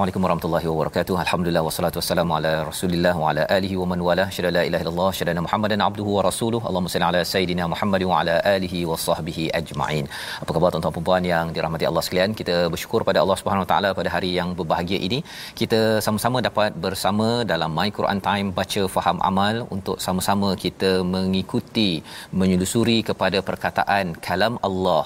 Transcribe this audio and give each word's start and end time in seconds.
Assalamualaikum 0.00 0.24
warahmatullahi 0.26 0.66
wabarakatuh. 0.72 1.14
Alhamdulillah 1.22 1.62
wassalatu 1.66 1.96
wassalamu 2.00 2.32
ala 2.36 2.52
Rasulillah 2.68 3.12
wa 3.22 3.26
ala 3.30 3.42
alihi 3.56 3.74
wa 3.80 3.86
man 3.90 4.00
wala. 4.06 4.24
Syada 4.34 4.50
la 4.56 4.62
ilaha 4.68 4.82
illallah, 4.84 5.08
syada 5.16 5.42
Muhammadan 5.46 5.80
abduhu 5.86 6.10
wa 6.16 6.22
rasuluhu. 6.26 6.64
Allahumma 6.68 6.92
salli 6.92 7.06
ala 7.08 7.20
sayidina 7.32 7.64
Muhammad 7.72 8.02
wa 8.10 8.14
ala 8.20 8.34
alihi 8.52 8.78
wa 8.90 8.96
sahbihi 9.06 9.44
ajma'in. 9.58 10.06
Apa 10.42 10.50
khabar 10.56 10.68
tuan-tuan 10.74 10.94
dan 10.96 11.04
puan 11.08 11.24
yang 11.32 11.48
dirahmati 11.56 11.88
Allah 11.90 12.02
sekalian? 12.06 12.32
Kita 12.38 12.56
bersyukur 12.74 13.04
pada 13.08 13.20
Allah 13.24 13.36
Subhanahu 13.40 13.64
wa 13.64 13.70
taala 13.72 13.90
pada 13.98 14.12
hari 14.14 14.30
yang 14.38 14.52
berbahagia 14.60 15.00
ini. 15.08 15.18
Kita 15.60 15.80
sama-sama 16.06 16.40
dapat 16.48 16.80
bersama 16.86 17.28
dalam 17.52 17.76
My 17.80 17.88
Quran 17.98 18.22
Time 18.28 18.48
baca 18.60 18.84
faham 18.96 19.20
amal 19.30 19.58
untuk 19.76 19.98
sama-sama 20.06 20.50
kita 20.64 20.92
mengikuti 21.16 21.90
menyelusuri 22.42 22.98
kepada 23.10 23.40
perkataan 23.50 24.16
kalam 24.28 24.56
Allah 24.70 25.04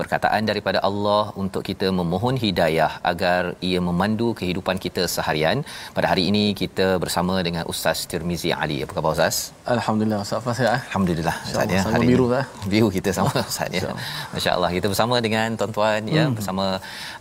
perkataan 0.00 0.42
daripada 0.50 0.78
Allah 0.88 1.22
untuk 1.42 1.62
kita 1.68 1.86
memohon 2.00 2.36
hidayah 2.44 2.92
agar 3.10 3.42
ia 3.68 3.80
memandu 3.88 4.28
kehidupan 4.40 4.76
kita 4.84 5.02
seharian. 5.14 5.58
Pada 5.96 6.06
hari 6.12 6.24
ini 6.30 6.44
kita 6.62 6.86
bersama 7.04 7.34
dengan 7.48 7.64
Ustaz 7.72 7.98
Tirmizi 8.10 8.50
Ali. 8.62 8.78
Apa 8.86 8.92
khabar 8.98 9.12
Ustaz? 9.16 9.36
Alhamdulillah 9.76 10.20
Ustaz 10.26 10.42
Fas 10.46 10.58
ya. 10.66 10.72
Alhamdulillah 10.88 11.36
Ustaz 11.48 11.74
ya. 11.76 11.82
Sama 11.86 12.02
biru 12.10 12.26
lah. 12.34 12.44
Biru 12.74 12.88
kita 12.96 13.10
sama 13.18 13.32
Ustaz 13.52 13.70
ya. 13.78 13.90
Masya-Allah 14.34 14.70
kita 14.76 14.86
bersama 14.92 15.16
dengan 15.28 15.48
tuan-tuan 15.60 16.02
ya 16.18 16.24
Hmm. 16.26 16.34
bersama 16.38 16.64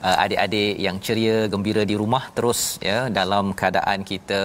uh, 0.07 0.15
adik-adik 0.23 0.73
yang 0.85 0.97
ceria 1.05 1.37
gembira 1.53 1.81
di 1.91 1.95
rumah 2.01 2.23
terus 2.37 2.59
ya 2.89 2.99
dalam 3.17 3.45
keadaan 3.59 3.99
kita 4.11 4.39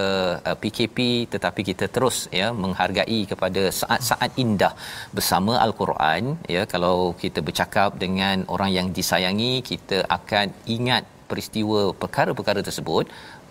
uh, 0.48 0.56
PKP 0.62 0.98
tetapi 1.34 1.60
kita 1.70 1.84
terus 1.94 2.16
ya 2.40 2.48
menghargai 2.62 3.20
kepada 3.32 3.62
saat-saat 3.80 4.30
indah 4.44 4.72
bersama 5.16 5.52
al-Quran 5.66 6.22
ya 6.54 6.62
kalau 6.74 6.96
kita 7.22 7.40
bercakap 7.48 7.90
dengan 8.04 8.18
orang 8.54 8.70
yang 8.78 8.88
disayangi 8.98 9.52
kita 9.70 9.98
akan 10.18 10.46
ingat 10.76 11.04
peristiwa 11.30 11.82
perkara-perkara 12.04 12.62
tersebut. 12.70 13.06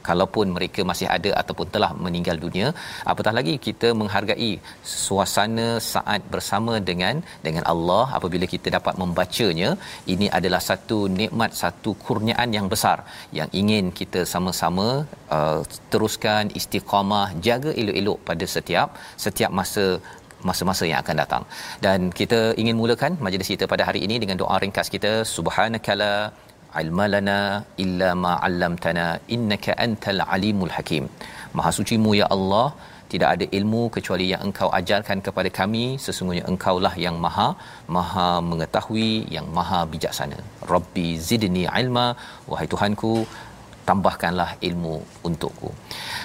Kalaupun 0.07 0.47
mereka 0.55 0.81
masih 0.89 1.07
ada 1.15 1.31
ataupun 1.39 1.67
telah 1.73 1.89
meninggal 2.03 2.37
dunia 2.43 2.67
apatah 3.11 3.33
lagi 3.37 3.53
kita 3.65 3.87
menghargai 3.99 4.51
suasana 4.91 5.65
saat 5.93 6.21
bersama 6.33 6.73
dengan 6.89 7.15
dengan 7.45 7.63
Allah 7.71 8.05
apabila 8.17 8.45
kita 8.53 8.67
dapat 8.77 8.95
membacanya. 9.01 9.69
Ini 10.13 10.29
adalah 10.37 10.61
satu 10.69 10.99
nikmat 11.19 11.51
satu 11.61 11.93
kurniaan 12.05 12.55
yang 12.57 12.69
besar 12.73 12.97
yang 13.39 13.51
ingin 13.61 13.91
kita 13.99 14.23
sama-sama 14.33 14.87
uh, 15.37 15.59
teruskan 15.91 16.47
istiqamah 16.61 17.27
jaga 17.47 17.73
elok-elok 17.81 18.19
pada 18.31 18.47
setiap 18.55 18.89
setiap 19.25 19.51
masa 19.61 19.85
masa-masa 20.49 20.83
yang 20.91 20.99
akan 21.03 21.15
datang. 21.23 21.43
Dan 21.85 22.09
kita 22.19 22.39
ingin 22.61 22.77
mulakan 22.81 23.15
majlis 23.25 23.49
kita 23.53 23.67
pada 23.73 23.85
hari 23.89 24.01
ini 24.07 24.17
dengan 24.23 24.39
doa 24.41 24.57
ringkas 24.63 24.89
kita 24.95 25.13
subhanakala 25.35 26.13
ilmalana 26.81 27.39
illa 27.83 28.09
ma 28.23 28.33
'allamtana 28.45 29.07
innaka 29.35 29.77
antal 29.87 30.21
alimul 30.35 30.73
hakim. 30.77 31.05
Maha 31.57 31.71
sucimu 31.77 32.11
ya 32.21 32.27
Allah, 32.35 32.67
tidak 33.13 33.29
ada 33.35 33.45
ilmu 33.57 33.81
kecuali 33.95 34.25
yang 34.31 34.41
engkau 34.47 34.69
ajarkan 34.79 35.19
kepada 35.27 35.49
kami 35.59 35.85
sesungguhnya 36.05 36.43
engkaulah 36.51 36.93
yang 37.05 37.15
maha 37.25 37.47
maha 37.97 38.29
mengetahui 38.49 39.11
yang 39.35 39.47
maha 39.57 39.79
bijaksana 39.93 40.39
rabbi 40.73 41.07
zidni 41.29 41.63
ilma 41.81 42.07
wahai 42.51 42.67
tuhanku 42.73 43.13
tambahkanlah 43.89 44.49
ilmu 44.67 44.95
untukku. 45.27 45.69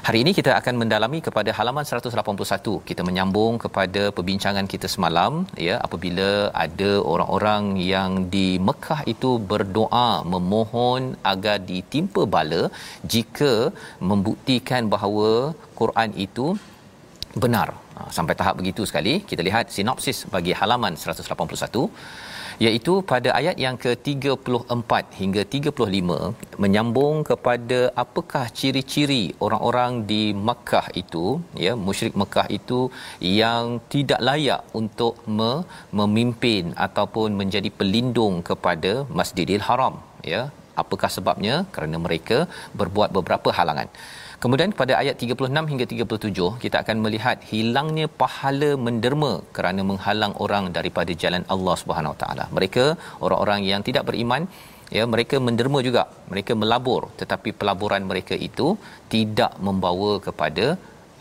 Hari 0.06 0.18
ini 0.24 0.32
kita 0.38 0.50
akan 0.60 0.74
mendalami 0.82 1.18
kepada 1.26 1.50
halaman 1.58 1.84
181. 1.90 2.74
Kita 2.88 3.02
menyambung 3.08 3.54
kepada 3.64 4.02
perbincangan 4.16 4.66
kita 4.72 4.88
semalam 4.94 5.32
ya 5.68 5.76
apabila 5.86 6.28
ada 6.64 6.90
orang-orang 7.12 7.64
yang 7.94 8.10
di 8.34 8.48
Mekah 8.68 9.00
itu 9.14 9.30
berdoa 9.52 10.08
memohon 10.34 11.02
agar 11.32 11.56
ditimpa 11.70 12.24
bala 12.36 12.62
jika 13.14 13.52
membuktikan 14.10 14.84
bahawa 14.94 15.30
Quran 15.80 16.12
itu 16.26 16.46
benar. 17.44 17.68
Ha, 17.96 18.00
Sampai 18.16 18.34
tahap 18.40 18.54
begitu 18.60 18.82
sekali, 18.90 19.14
kita 19.30 19.42
lihat 19.48 19.66
sinopsis 19.76 20.18
bagi 20.34 20.52
halaman 20.60 20.94
181 21.02 21.88
iaitu 22.66 22.94
pada 23.10 23.30
ayat 23.38 23.56
yang 23.64 23.76
ke-34 23.84 24.92
hingga 25.20 25.42
35 25.54 26.60
menyambung 26.62 27.16
kepada 27.30 27.80
apakah 28.04 28.44
ciri-ciri 28.58 29.24
orang-orang 29.46 29.92
di 30.10 30.22
Makkah 30.48 30.86
itu 31.02 31.24
ya 31.66 31.72
musyrik 31.86 32.16
Makkah 32.22 32.46
itu 32.58 32.80
yang 33.40 33.80
tidak 33.94 34.20
layak 34.28 34.62
untuk 34.80 35.14
me- 35.38 35.64
memimpin 36.00 36.74
ataupun 36.86 37.30
menjadi 37.40 37.70
pelindung 37.80 38.36
kepada 38.50 38.92
Masjidil 39.20 39.64
Haram 39.68 39.96
ya. 40.34 40.42
Apakah 40.82 41.06
sebabnya? 41.16 41.56
Kerana 41.74 41.96
mereka 42.04 42.38
berbuat 42.78 43.10
beberapa 43.16 43.48
halangan 43.58 43.88
Kemudian 44.44 44.70
pada 44.78 44.94
ayat 45.00 45.16
36 45.24 45.70
hingga 45.70 45.84
37 45.92 46.48
kita 46.62 46.76
akan 46.82 46.96
melihat 47.04 47.36
hilangnya 47.50 48.06
pahala 48.22 48.68
menderma 48.86 49.30
kerana 49.56 49.80
menghalang 49.90 50.34
orang 50.44 50.64
daripada 50.76 51.12
jalan 51.22 51.44
Allah 51.54 51.74
Subhanahu 51.82 52.12
Wa 52.14 52.18
Taala. 52.22 52.44
Mereka 52.56 52.84
orang-orang 53.24 53.60
yang 53.70 53.80
tidak 53.88 54.04
beriman 54.08 54.44
ya 54.96 55.04
mereka 55.12 55.38
menderma 55.46 55.80
juga. 55.88 56.02
Mereka 56.32 56.52
melabur 56.62 57.02
tetapi 57.20 57.56
pelaburan 57.60 58.04
mereka 58.10 58.36
itu 58.48 58.68
tidak 59.14 59.54
membawa 59.68 60.12
kepada 60.26 60.66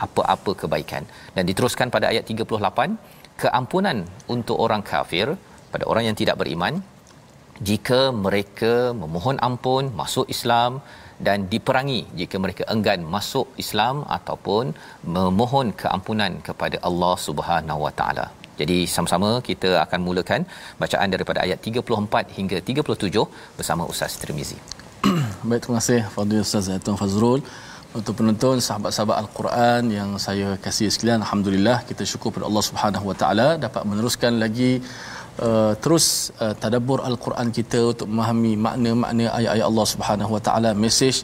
apa-apa 0.06 0.52
kebaikan. 0.62 1.04
Dan 1.36 1.48
diteruskan 1.50 1.88
pada 1.96 2.12
ayat 2.12 2.28
38 2.28 3.40
keampunan 3.42 4.00
untuk 4.36 4.58
orang 4.66 4.84
kafir 4.92 5.28
pada 5.72 5.86
orang 5.92 6.04
yang 6.10 6.18
tidak 6.22 6.36
beriman 6.42 6.76
jika 7.70 8.00
mereka 8.26 8.74
memohon 9.02 9.36
ampun 9.48 9.84
masuk 10.00 10.26
Islam 10.34 10.80
dan 11.26 11.46
diperangi 11.52 12.00
jika 12.20 12.36
mereka 12.44 12.62
enggan 12.74 13.00
masuk 13.14 13.46
Islam 13.64 14.02
ataupun 14.16 14.74
memohon 15.16 15.68
keampunan 15.82 16.32
kepada 16.48 16.78
Allah 16.88 17.14
Subhanahu 17.26 17.82
Wa 17.86 17.92
Taala. 18.00 18.26
Jadi 18.60 18.78
sama-sama 18.94 19.30
kita 19.48 19.70
akan 19.84 20.00
mulakan 20.06 20.40
bacaan 20.82 21.10
daripada 21.14 21.38
ayat 21.46 21.58
34 21.58 22.38
hingga 22.38 22.58
37 22.70 23.58
bersama 23.58 23.82
Ustaz 23.92 24.14
Tirmizi. 24.22 24.58
Baik, 25.48 25.60
terima 25.62 25.78
kasih 25.80 26.00
Fadil 26.14 26.44
Ustaz 26.46 26.68
Tuan 26.84 26.98
Fazrul. 27.02 27.42
Untuk 27.98 28.14
penonton 28.18 28.58
sahabat-sahabat 28.66 29.16
Al-Quran 29.22 29.82
yang 29.96 30.10
saya 30.18 30.58
kasih 30.64 30.90
sekalian, 30.94 31.22
alhamdulillah 31.24 31.76
kita 31.88 32.02
syukur 32.12 32.34
pada 32.34 32.46
Allah 32.50 32.64
Subhanahu 32.68 33.06
Wa 33.10 33.16
Taala 33.20 33.48
dapat 33.64 33.82
meneruskan 33.90 34.32
lagi 34.42 34.82
uh, 35.46 35.72
terus 35.82 36.06
uh, 36.44 36.54
tadabbur 36.62 36.98
al-Quran 37.08 37.48
kita 37.58 37.80
untuk 37.92 38.06
memahami 38.12 38.52
makna-makna 38.66 39.24
ayat-ayat 39.38 39.66
Allah 39.70 39.86
Subhanahu 39.94 40.30
Wa 40.36 40.42
Taala 40.46 40.70
message 40.84 41.18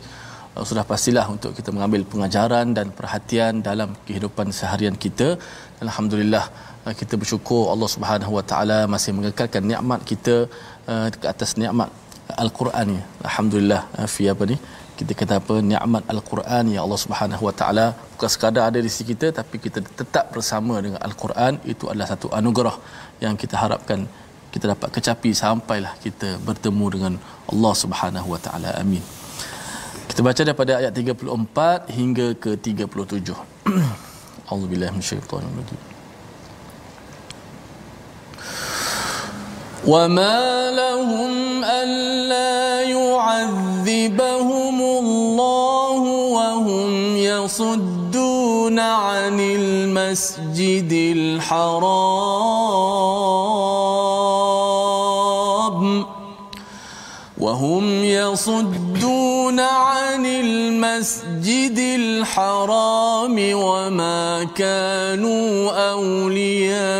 uh, 0.57 0.65
sudah 0.71 0.85
pastilah 0.91 1.27
untuk 1.35 1.53
kita 1.59 1.71
mengambil 1.77 2.03
pengajaran 2.13 2.75
dan 2.79 2.91
perhatian 2.99 3.63
dalam 3.69 3.95
kehidupan 4.09 4.49
seharian 4.61 4.97
kita. 5.05 5.29
Alhamdulillah 5.87 6.45
uh, 6.87 6.95
kita 7.01 7.15
bersyukur 7.23 7.63
Allah 7.75 7.91
Subhanahu 7.97 8.35
Wa 8.39 8.45
Taala 8.53 8.79
masih 8.95 9.15
mengekalkan 9.19 9.65
nikmat 9.73 10.03
kita 10.13 10.37
uh, 10.91 11.09
ke 11.23 11.27
atas 11.35 11.53
nikmat 11.63 11.91
al-Quran 12.45 12.87
ni. 12.97 13.01
Alhamdulillah 13.27 13.83
fi 14.15 14.31
apa 14.33 14.45
ni? 14.51 14.57
Kita 14.99 15.13
kata 15.21 15.35
apa? 15.41 15.55
Nikmat 15.71 16.03
al-Quran 16.13 16.65
ya 16.75 16.81
Allah 16.85 17.01
Subhanahu 17.05 17.43
Wa 17.49 17.55
Taala 17.61 17.87
bukan 18.21 18.31
sekadar 18.35 18.63
ada 18.69 18.79
di 18.85 18.89
sisi 18.93 19.05
kita 19.11 19.27
tapi 19.39 19.57
kita 19.65 19.81
tetap 20.01 20.25
bersama 20.35 20.75
dengan 20.85 21.01
al-Quran 21.07 21.57
itu 21.73 21.85
adalah 21.91 22.09
satu 22.13 22.29
anugerah 22.39 22.77
yang 23.21 23.37
kita 23.37 23.57
harapkan 23.57 24.09
kita 24.51 24.75
dapat 24.75 24.91
kecapi 24.91 25.31
sampailah 25.31 25.95
kita 26.03 26.43
bertemu 26.43 26.87
dengan 26.91 27.13
Allah 27.47 27.75
Subhanahu 27.77 28.35
Wa 28.35 28.41
Taala. 28.43 28.71
Amin. 28.75 29.05
Kita 30.11 30.27
baca 30.27 30.43
daripada 30.43 30.83
ayat 30.83 30.91
34 30.91 31.87
hingga 31.95 32.35
ke 32.35 32.59
37 32.59 33.31
Auzubillahi 34.51 34.91
minasyaitanir 34.91 35.55
rajim 35.55 35.90
وما 39.87 40.71
لهم 40.71 41.65
ألا 41.65 42.83
يعذبهم 42.83 44.81
الله 44.81 45.99
وهم 46.37 47.17
يصدون 47.17 48.79
عن 48.79 49.41
المسجد 49.41 50.93
الحرام 51.17 51.81
وهم 57.39 58.05
يصدون 58.05 59.61
عن 59.61 60.27
المسجد 60.27 61.79
الحرام 61.79 63.37
وما 63.55 64.45
كانوا 64.45 65.71
أولياءه 65.91 67.00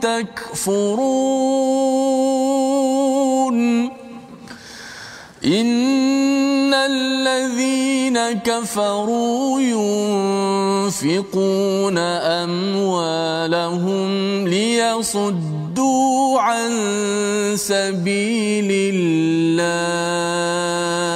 تكفرون. 0.00 1.56
إن 5.44 6.74
الذين 6.74 8.18
كفروا 8.42 9.60
ينفقون 10.90 11.98
أموالهم 12.42 14.08
ليصدوا 14.48 16.40
عن 16.40 16.70
سبيل 17.56 18.94
الله. 18.94 21.15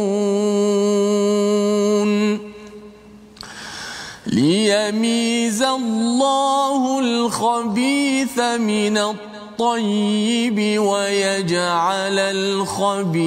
ليميز 4.91 5.63
الله 5.63 6.99
الخبيث 6.99 8.39
من 8.39 8.97
الطيب 8.97 10.79
ويجعل 10.79 12.19
الخبيث 12.19 13.21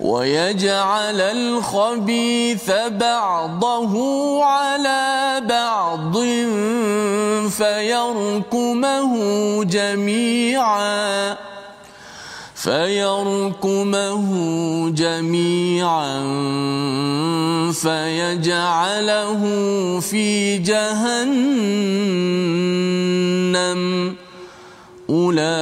ويجعل 0.00 1.20
الخبيث 1.20 2.70
بعضه 2.88 3.94
على 4.44 5.40
بعض 5.48 6.18
فيركمه 7.48 9.12
جميعا 9.64 11.36
فيركمه 12.66 14.28
جميعا 14.90 16.18
فيجعله 17.72 19.42
في 20.00 20.58
جهنم. 20.58 21.36
أولئك 25.10 25.52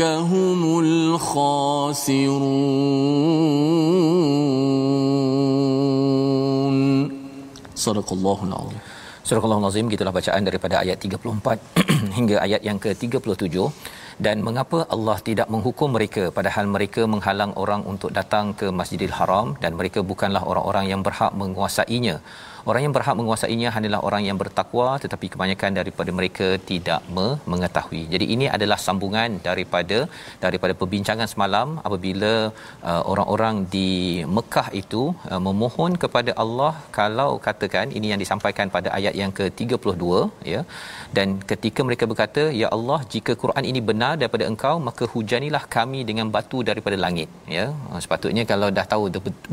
هم 0.00 0.80
الخاسرون. 0.80 2.24
صدق 7.76 8.12
الله 8.12 8.38
العظيم. 8.48 8.83
Surah 9.24 9.40
Al-Azim 9.40 9.88
gitulah 9.88 10.12
bacaan 10.12 10.44
daripada 10.44 10.84
ayat 10.84 11.00
34 11.00 11.16
hingga 12.20 12.44
ayat 12.44 12.60
yang 12.60 12.76
ke-37 12.76 13.56
dan 14.26 14.42
mengapa 14.46 14.78
Allah 14.94 15.16
tidak 15.28 15.50
menghukum 15.54 15.90
mereka? 15.96 16.24
Padahal 16.38 16.66
mereka 16.76 17.04
menghalang 17.14 17.52
orang 17.62 17.84
untuk 17.92 18.10
datang 18.18 18.54
ke 18.60 18.68
Masjidil 18.80 19.14
Haram 19.18 19.48
dan 19.62 19.74
mereka 19.80 20.02
bukanlah 20.10 20.42
orang-orang 20.50 20.86
yang 20.92 21.02
berhak 21.06 21.32
menguasainya. 21.42 22.16
Orang 22.70 22.82
yang 22.84 22.94
berhak 22.96 23.16
menguasainya 23.20 23.68
hanyalah 23.74 23.98
orang 24.08 24.22
yang 24.26 24.38
bertakwa 24.42 24.86
tetapi 25.02 25.26
kebanyakan 25.32 25.72
daripada 25.78 26.10
mereka 26.18 26.46
tidak 26.70 27.00
me- 27.16 27.36
mengetahui. 27.52 28.02
Jadi 28.12 28.26
ini 28.34 28.46
adalah 28.56 28.78
sambungan 28.84 29.30
daripada 29.48 29.98
daripada 30.44 30.72
perbincangan 30.80 31.28
semalam 31.32 31.68
apabila 31.86 32.32
uh, 32.90 33.02
orang-orang 33.12 33.56
di 33.74 33.90
Mekah 34.36 34.68
itu 34.82 35.02
uh, 35.32 35.40
memohon 35.48 35.92
kepada 36.04 36.32
Allah 36.44 36.72
kalau 36.98 37.30
katakan 37.48 37.92
ini 37.98 38.08
yang 38.12 38.22
disampaikan 38.24 38.72
pada 38.76 38.88
ayat 38.98 39.16
yang 39.22 39.34
ke-32 39.40 40.14
ya. 40.52 40.62
Dan 41.18 41.36
ketika 41.52 41.80
mereka 41.88 42.06
berkata 42.12 42.44
ya 42.62 42.70
Allah 42.76 43.00
jika 43.16 43.34
Quran 43.44 43.66
ini 43.72 43.82
benar 43.90 44.03
daripada 44.20 44.44
engkau 44.50 44.74
maka 44.88 45.04
hujanilah 45.14 45.62
kami 45.76 46.00
dengan 46.08 46.26
batu 46.36 46.58
daripada 46.70 46.96
langit 47.04 47.28
ya. 47.56 47.66
Sepatutnya 48.04 48.42
kalau 48.52 48.68
dah 48.78 48.86
tahu 48.92 49.04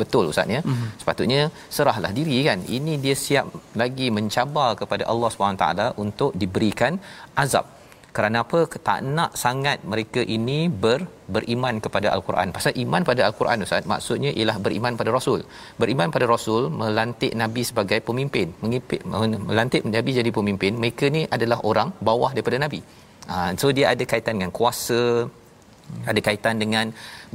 betul 0.01 0.23
ustaz 0.31 0.55
ya. 0.55 0.61
Mm-hmm. 0.69 0.89
sepatutnya 1.01 1.41
serahlah 1.75 2.11
diri 2.19 2.37
kan. 2.49 2.61
Ini 2.77 2.95
dia 3.03 3.15
siap 3.25 3.45
lagi 3.81 4.07
mencabar 4.17 4.69
kepada 4.81 5.05
Allah 5.11 5.29
SWT 5.35 5.67
untuk 6.05 6.33
diberikan 6.41 6.95
azab. 7.43 7.67
Kerana 8.15 8.37
apa? 8.43 8.59
Tak 8.87 8.99
nak 9.17 9.31
sangat 9.43 9.77
mereka 9.91 10.21
ini 10.35 10.57
ber, 10.83 10.99
beriman 11.35 11.75
kepada 11.85 12.07
al-Quran. 12.15 12.49
Pasal 12.57 12.73
iman 12.83 13.03
pada 13.09 13.21
al-Quran 13.27 13.63
ustaz 13.65 13.85
maksudnya 13.91 14.31
ialah 14.39 14.57
beriman 14.65 14.99
pada 15.01 15.11
rasul. 15.17 15.39
Beriman 15.81 16.11
pada 16.15 16.25
rasul 16.33 16.63
melantik 16.81 17.33
nabi 17.43 17.63
sebagai 17.69 17.99
pemimpin 18.09 18.49
mengipit 18.63 19.03
melantik 19.51 19.87
nabi 19.95 20.11
jadi 20.19 20.33
pemimpin 20.39 20.75
mereka 20.83 21.07
ni 21.17 21.23
adalah 21.37 21.59
orang 21.71 21.91
bawah 22.09 22.31
daripada 22.35 22.59
nabi 22.65 22.81
ha, 23.29 23.53
so 23.61 23.69
dia 23.77 23.85
ada 23.93 24.03
kaitan 24.11 24.39
dengan 24.39 24.53
kuasa 24.59 25.29
ada 26.11 26.19
kaitan 26.27 26.55
dengan 26.63 26.85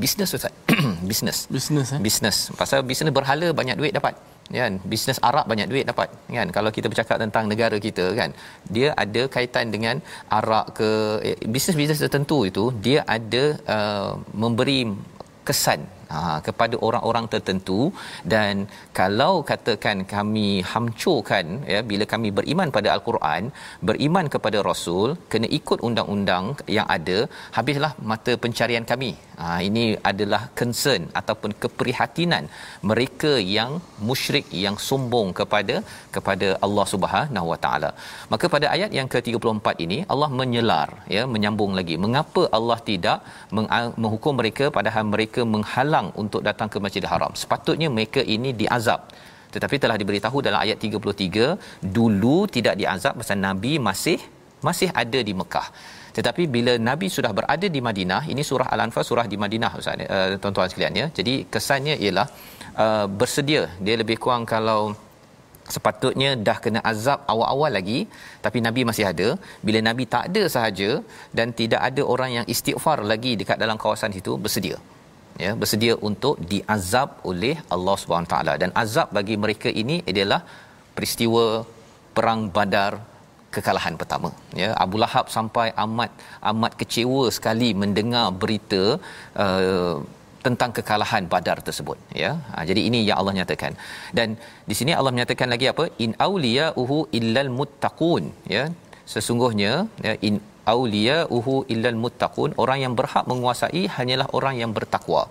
bisnes 0.00 0.32
ustaz. 0.36 0.52
Bisnes 1.08 1.38
Bisnes 1.54 1.88
eh. 1.94 2.00
bisnes 2.06 2.36
pasal 2.60 2.80
bisnes 2.90 3.12
berhala 3.18 3.48
banyak 3.60 3.76
duit 3.80 3.92
dapat 3.98 4.16
kan? 4.58 4.72
Bisnes 4.90 5.18
Arab 5.28 5.44
banyak 5.52 5.68
duit 5.72 5.84
dapat 5.90 6.08
kan? 6.36 6.48
Kalau 6.56 6.70
kita 6.76 6.86
bercakap 6.92 7.16
tentang 7.22 7.44
negara 7.52 7.76
kita 7.86 8.06
kan? 8.18 8.30
Dia 8.74 8.88
ada 9.04 9.22
kaitan 9.36 9.74
dengan 9.74 9.98
arak 10.38 10.66
ke 10.78 10.90
eh, 11.28 11.38
bisnes-bisnes 11.54 12.02
tertentu 12.04 12.38
itu 12.50 12.64
dia 12.86 13.00
ada 13.16 13.44
uh, 13.76 14.12
memberi 14.42 14.80
kesan 15.48 15.80
ha, 16.14 16.18
kepada 16.46 16.76
orang-orang 16.88 17.26
tertentu 17.34 17.80
dan 18.34 18.54
kalau 19.00 19.34
katakan 19.50 19.98
kami 20.14 20.48
hancurkan 20.72 21.46
ya 21.72 21.80
bila 21.90 22.04
kami 22.14 22.30
beriman 22.38 22.70
pada 22.76 22.88
al-Quran 22.96 23.42
beriman 23.88 24.28
kepada 24.34 24.60
rasul 24.70 25.08
kena 25.32 25.48
ikut 25.58 25.80
undang-undang 25.88 26.46
yang 26.78 26.88
ada 26.96 27.18
habislah 27.58 27.92
mata 28.10 28.34
pencarian 28.44 28.86
kami. 28.92 29.12
Ha, 29.40 29.46
ini 29.68 29.84
adalah 30.10 30.42
concern 30.60 31.02
ataupun 31.20 31.50
keprihatinan 31.62 32.44
mereka 32.90 33.32
yang 33.56 33.70
musyrik 34.08 34.46
yang 34.64 34.76
sombong 34.88 35.28
kepada 35.40 35.76
kepada 36.14 36.48
Allah 36.66 36.86
Subhanahu 36.92 37.50
Wa 37.52 37.58
Taala. 37.64 37.90
Maka 38.32 38.46
pada 38.54 38.66
ayat 38.76 38.90
yang 38.98 39.08
ke-34 39.14 39.66
ini 39.86 39.98
Allah 40.12 40.30
menyelar 40.40 40.88
ya 41.16 41.24
menyambung 41.34 41.74
lagi. 41.78 41.96
Mengapa 42.04 42.44
Allah 42.58 42.78
tidak 42.90 43.18
meng- 43.56 43.70
menghukum 44.02 44.34
mereka 44.40 44.64
padahal 44.78 45.04
mereka 45.14 45.42
menghalang 45.54 45.95
untuk 46.22 46.40
datang 46.48 46.68
ke 46.72 46.78
Masjidil 46.84 47.10
Haram. 47.14 47.32
Sepatutnya 47.42 47.88
mereka 47.96 48.20
ini 48.36 48.50
diazab. 48.60 49.00
Tetapi 49.54 49.76
telah 49.82 49.96
diberitahu 50.00 50.38
dalam 50.46 50.60
ayat 50.64 50.78
33 50.86 51.86
dulu 51.98 52.38
tidak 52.56 52.74
diazab 52.80 53.14
pasal 53.20 53.38
nabi 53.46 53.72
masih 53.88 54.18
masih 54.68 54.88
ada 55.02 55.20
di 55.28 55.32
Mekah. 55.40 55.68
Tetapi 56.16 56.42
bila 56.54 56.72
nabi 56.88 57.06
sudah 57.16 57.32
berada 57.38 57.66
di 57.76 57.80
Madinah 57.88 58.22
ini 58.32 58.42
surah 58.50 58.68
al-anfal 58.74 59.04
surah 59.08 59.26
di 59.32 59.36
Madinah 59.42 59.72
ustaz 59.80 60.04
uh, 60.16 60.28
tuan-tuan 60.42 60.70
sekalian 60.72 60.94
ya. 61.02 61.06
Jadi 61.18 61.34
kesannya 61.54 61.94
ialah 62.04 62.28
uh, 62.84 63.06
bersedia. 63.20 63.62
Dia 63.86 63.96
lebih 64.02 64.16
kurang 64.24 64.44
kalau 64.54 64.80
sepatutnya 65.74 66.30
dah 66.46 66.58
kena 66.64 66.80
azab 66.90 67.20
awal-awal 67.32 67.70
lagi 67.78 68.00
tapi 68.44 68.58
nabi 68.66 68.82
masih 68.90 69.06
ada. 69.12 69.28
Bila 69.68 69.80
nabi 69.88 70.04
tak 70.16 70.24
ada 70.30 70.44
sahaja 70.56 70.90
dan 71.38 71.56
tidak 71.60 71.82
ada 71.88 72.04
orang 72.14 72.30
yang 72.38 72.46
istighfar 72.54 72.98
lagi 73.12 73.32
dekat 73.40 73.58
dalam 73.64 73.78
kawasan 73.84 74.12
itu 74.20 74.34
bersedia 74.44 74.78
ya 75.44 75.52
bersedia 75.60 75.94
untuk 76.08 76.34
diazab 76.52 77.08
oleh 77.30 77.54
Allah 77.76 77.96
Subhanahu 78.02 78.32
taala. 78.34 78.54
Dan 78.62 78.72
azab 78.84 79.10
bagi 79.18 79.36
mereka 79.44 79.70
ini 79.82 79.98
adalah 80.12 80.40
peristiwa 80.96 81.44
perang 82.16 82.42
Badar 82.56 82.92
kekalahan 83.54 83.94
pertama 84.00 84.28
ya. 84.62 84.68
Abu 84.84 84.96
Lahab 85.02 85.26
sampai 85.36 85.66
amat 85.84 86.12
amat 86.50 86.72
kecewa 86.80 87.22
sekali 87.36 87.68
mendengar 87.82 88.26
berita 88.42 88.82
uh, 89.44 89.96
tentang 90.46 90.70
kekalahan 90.78 91.24
Badar 91.32 91.58
tersebut 91.68 91.98
ya. 92.22 92.30
Ha, 92.52 92.64
jadi 92.70 92.80
ini 92.88 92.98
yang 93.08 93.18
Allah 93.20 93.34
nyatakan. 93.38 93.72
Dan 94.18 94.28
di 94.70 94.74
sini 94.78 94.92
Allah 94.98 95.12
menyatakan 95.14 95.48
lagi 95.54 95.66
apa? 95.72 95.84
In 96.04 96.12
auliyauhu 96.26 96.98
illal 97.18 97.50
muttaqun 97.60 98.24
ya. 98.56 98.64
Sesungguhnya 99.14 99.72
ya 100.06 100.12
in 100.28 100.36
auliyauhu 100.74 101.54
illal 101.74 101.98
muttaqun. 102.04 102.52
Orang 102.64 102.80
yang 102.84 102.94
berhak 103.00 103.24
menguasai 103.32 103.84
hanyalah 103.96 104.28
orang 104.38 104.56
yang 104.62 104.72
bertakwa. 104.78 105.22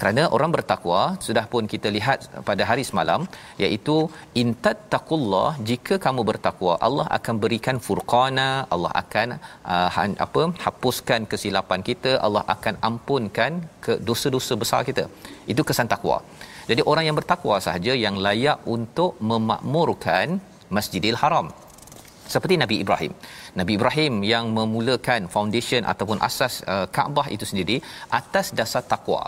Kerana 0.00 0.22
orang 0.36 0.50
bertakwa 0.54 1.00
sudah 1.26 1.44
pun 1.52 1.64
kita 1.72 1.88
lihat 1.96 2.18
pada 2.48 2.62
hari 2.70 2.82
semalam 2.88 3.20
iaitu 3.64 3.96
intattaqullah 4.42 5.50
jika 5.70 5.94
kamu 6.06 6.22
bertakwa 6.30 6.72
Allah 6.88 7.06
akan 7.18 7.34
berikan 7.44 7.78
furqana 7.86 8.48
Allah 8.74 8.92
akan 9.02 9.28
uh, 9.74 9.88
apa 10.26 10.42
hapuskan 10.64 11.22
kesilapan 11.32 11.80
kita 11.88 12.12
Allah 12.26 12.44
akan 12.54 12.76
ampunkan 12.88 13.52
ke 13.86 13.94
dosa-dosa 14.08 14.56
besar 14.64 14.82
kita. 14.90 15.06
Itu 15.54 15.64
kesan 15.70 15.88
takwa. 15.94 16.18
Jadi 16.70 16.84
orang 16.90 17.04
yang 17.08 17.16
bertakwa 17.20 17.56
sahaja 17.66 17.94
yang 18.04 18.16
layak 18.26 18.60
untuk 18.76 19.12
memakmurkan 19.30 20.26
Masjidil 20.76 21.18
Haram 21.22 21.48
seperti 22.34 22.54
Nabi 22.62 22.76
Ibrahim. 22.84 23.12
Nabi 23.60 23.72
Ibrahim 23.78 24.14
yang 24.32 24.46
memulakan 24.58 25.30
foundation 25.34 25.82
ataupun 25.92 26.18
asas 26.28 26.54
uh, 26.72 26.86
Kaabah 26.96 27.26
itu 27.36 27.44
sendiri 27.50 27.76
atas 28.20 28.48
dasar 28.58 28.84
takwa 28.92 29.22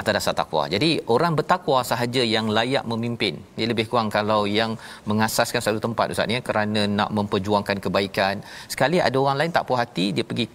atas 0.00 0.12
dasar 0.18 0.34
takwa. 0.40 0.62
Jadi 0.74 0.90
orang 1.14 1.32
bertakwa 1.38 1.78
sahaja 1.90 2.22
yang 2.34 2.46
layak 2.56 2.84
memimpin. 2.90 3.34
Dia 3.58 3.66
lebih 3.72 3.86
kurang 3.90 4.08
kalau 4.16 4.40
yang 4.58 4.72
mengasaskan 5.10 5.60
satu 5.66 5.80
tempat 5.86 6.14
ustaz 6.14 6.34
ya 6.34 6.40
kerana 6.48 6.80
nak 6.98 7.10
memperjuangkan 7.18 7.78
kebaikan. 7.84 8.34
Sekali 8.72 8.98
ada 9.06 9.16
orang 9.24 9.38
lain 9.40 9.52
tak 9.56 9.66
puas 9.68 9.80
hati 9.82 10.06
dia 10.16 10.24
pergi 10.30 10.46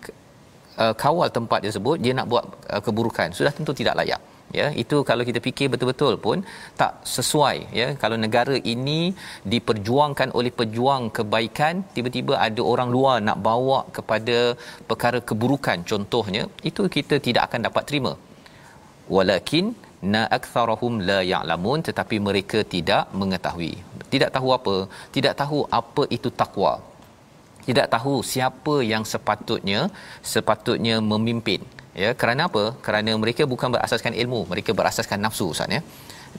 uh, 0.83 0.93
kawal 1.03 1.29
tempat 1.37 1.59
tersebut 1.65 1.97
dia 2.05 2.15
nak 2.19 2.27
buat 2.31 2.43
uh, 2.73 2.81
keburukan. 2.85 3.35
Sudah 3.39 3.51
tentu 3.57 3.75
tidak 3.81 3.97
layak. 3.99 4.21
Ya, 4.59 4.67
itu 4.81 4.97
kalau 5.09 5.23
kita 5.29 5.39
fikir 5.47 5.67
betul-betul 5.73 6.13
pun 6.25 6.37
tak 6.79 6.91
sesuai 7.15 7.55
ya. 7.79 7.87
Kalau 8.01 8.17
negara 8.25 8.55
ini 8.73 8.99
diperjuangkan 9.53 10.29
oleh 10.39 10.51
pejuang 10.59 11.03
kebaikan, 11.17 11.81
tiba-tiba 11.95 12.33
ada 12.47 12.61
orang 12.73 12.89
luar 12.95 13.15
nak 13.27 13.39
bawa 13.47 13.79
kepada 13.97 14.37
perkara 14.89 15.19
keburukan 15.29 15.79
contohnya, 15.91 16.43
itu 16.69 16.83
kita 16.97 17.17
tidak 17.27 17.43
akan 17.49 17.61
dapat 17.67 17.83
terima. 17.89 18.13
Walakin 19.15 19.65
na 20.13 20.21
aktsarahum 20.37 20.93
la 21.09 21.19
ya'lamun 21.33 21.81
tetapi 21.89 22.15
mereka 22.27 22.61
tidak 22.75 23.03
mengetahui. 23.21 23.73
Tidak 24.13 24.29
tahu 24.35 24.49
apa? 24.59 24.75
Tidak 25.15 25.33
tahu 25.41 25.59
apa 25.81 26.03
itu 26.17 26.29
takwa 26.41 26.73
tidak 27.67 27.87
tahu 27.95 28.13
siapa 28.31 28.75
yang 28.91 29.03
sepatutnya 29.11 29.79
sepatutnya 30.33 30.95
memimpin 31.11 31.61
ya 32.03 32.09
kerana 32.21 32.41
apa? 32.49 32.63
Kerana 32.85 33.11
mereka 33.23 33.45
bukan 33.53 33.69
berasaskan 33.75 34.13
ilmu 34.23 34.41
mereka 34.53 34.71
berasaskan 34.79 35.19
nafsu 35.25 35.47
ustaz 35.53 35.75
ya. 35.77 35.81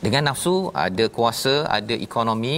Dengan 0.05 0.23
nafsu 0.29 0.55
ada 0.87 1.05
kuasa 1.17 1.55
ada 1.77 1.95
ekonomi 2.07 2.57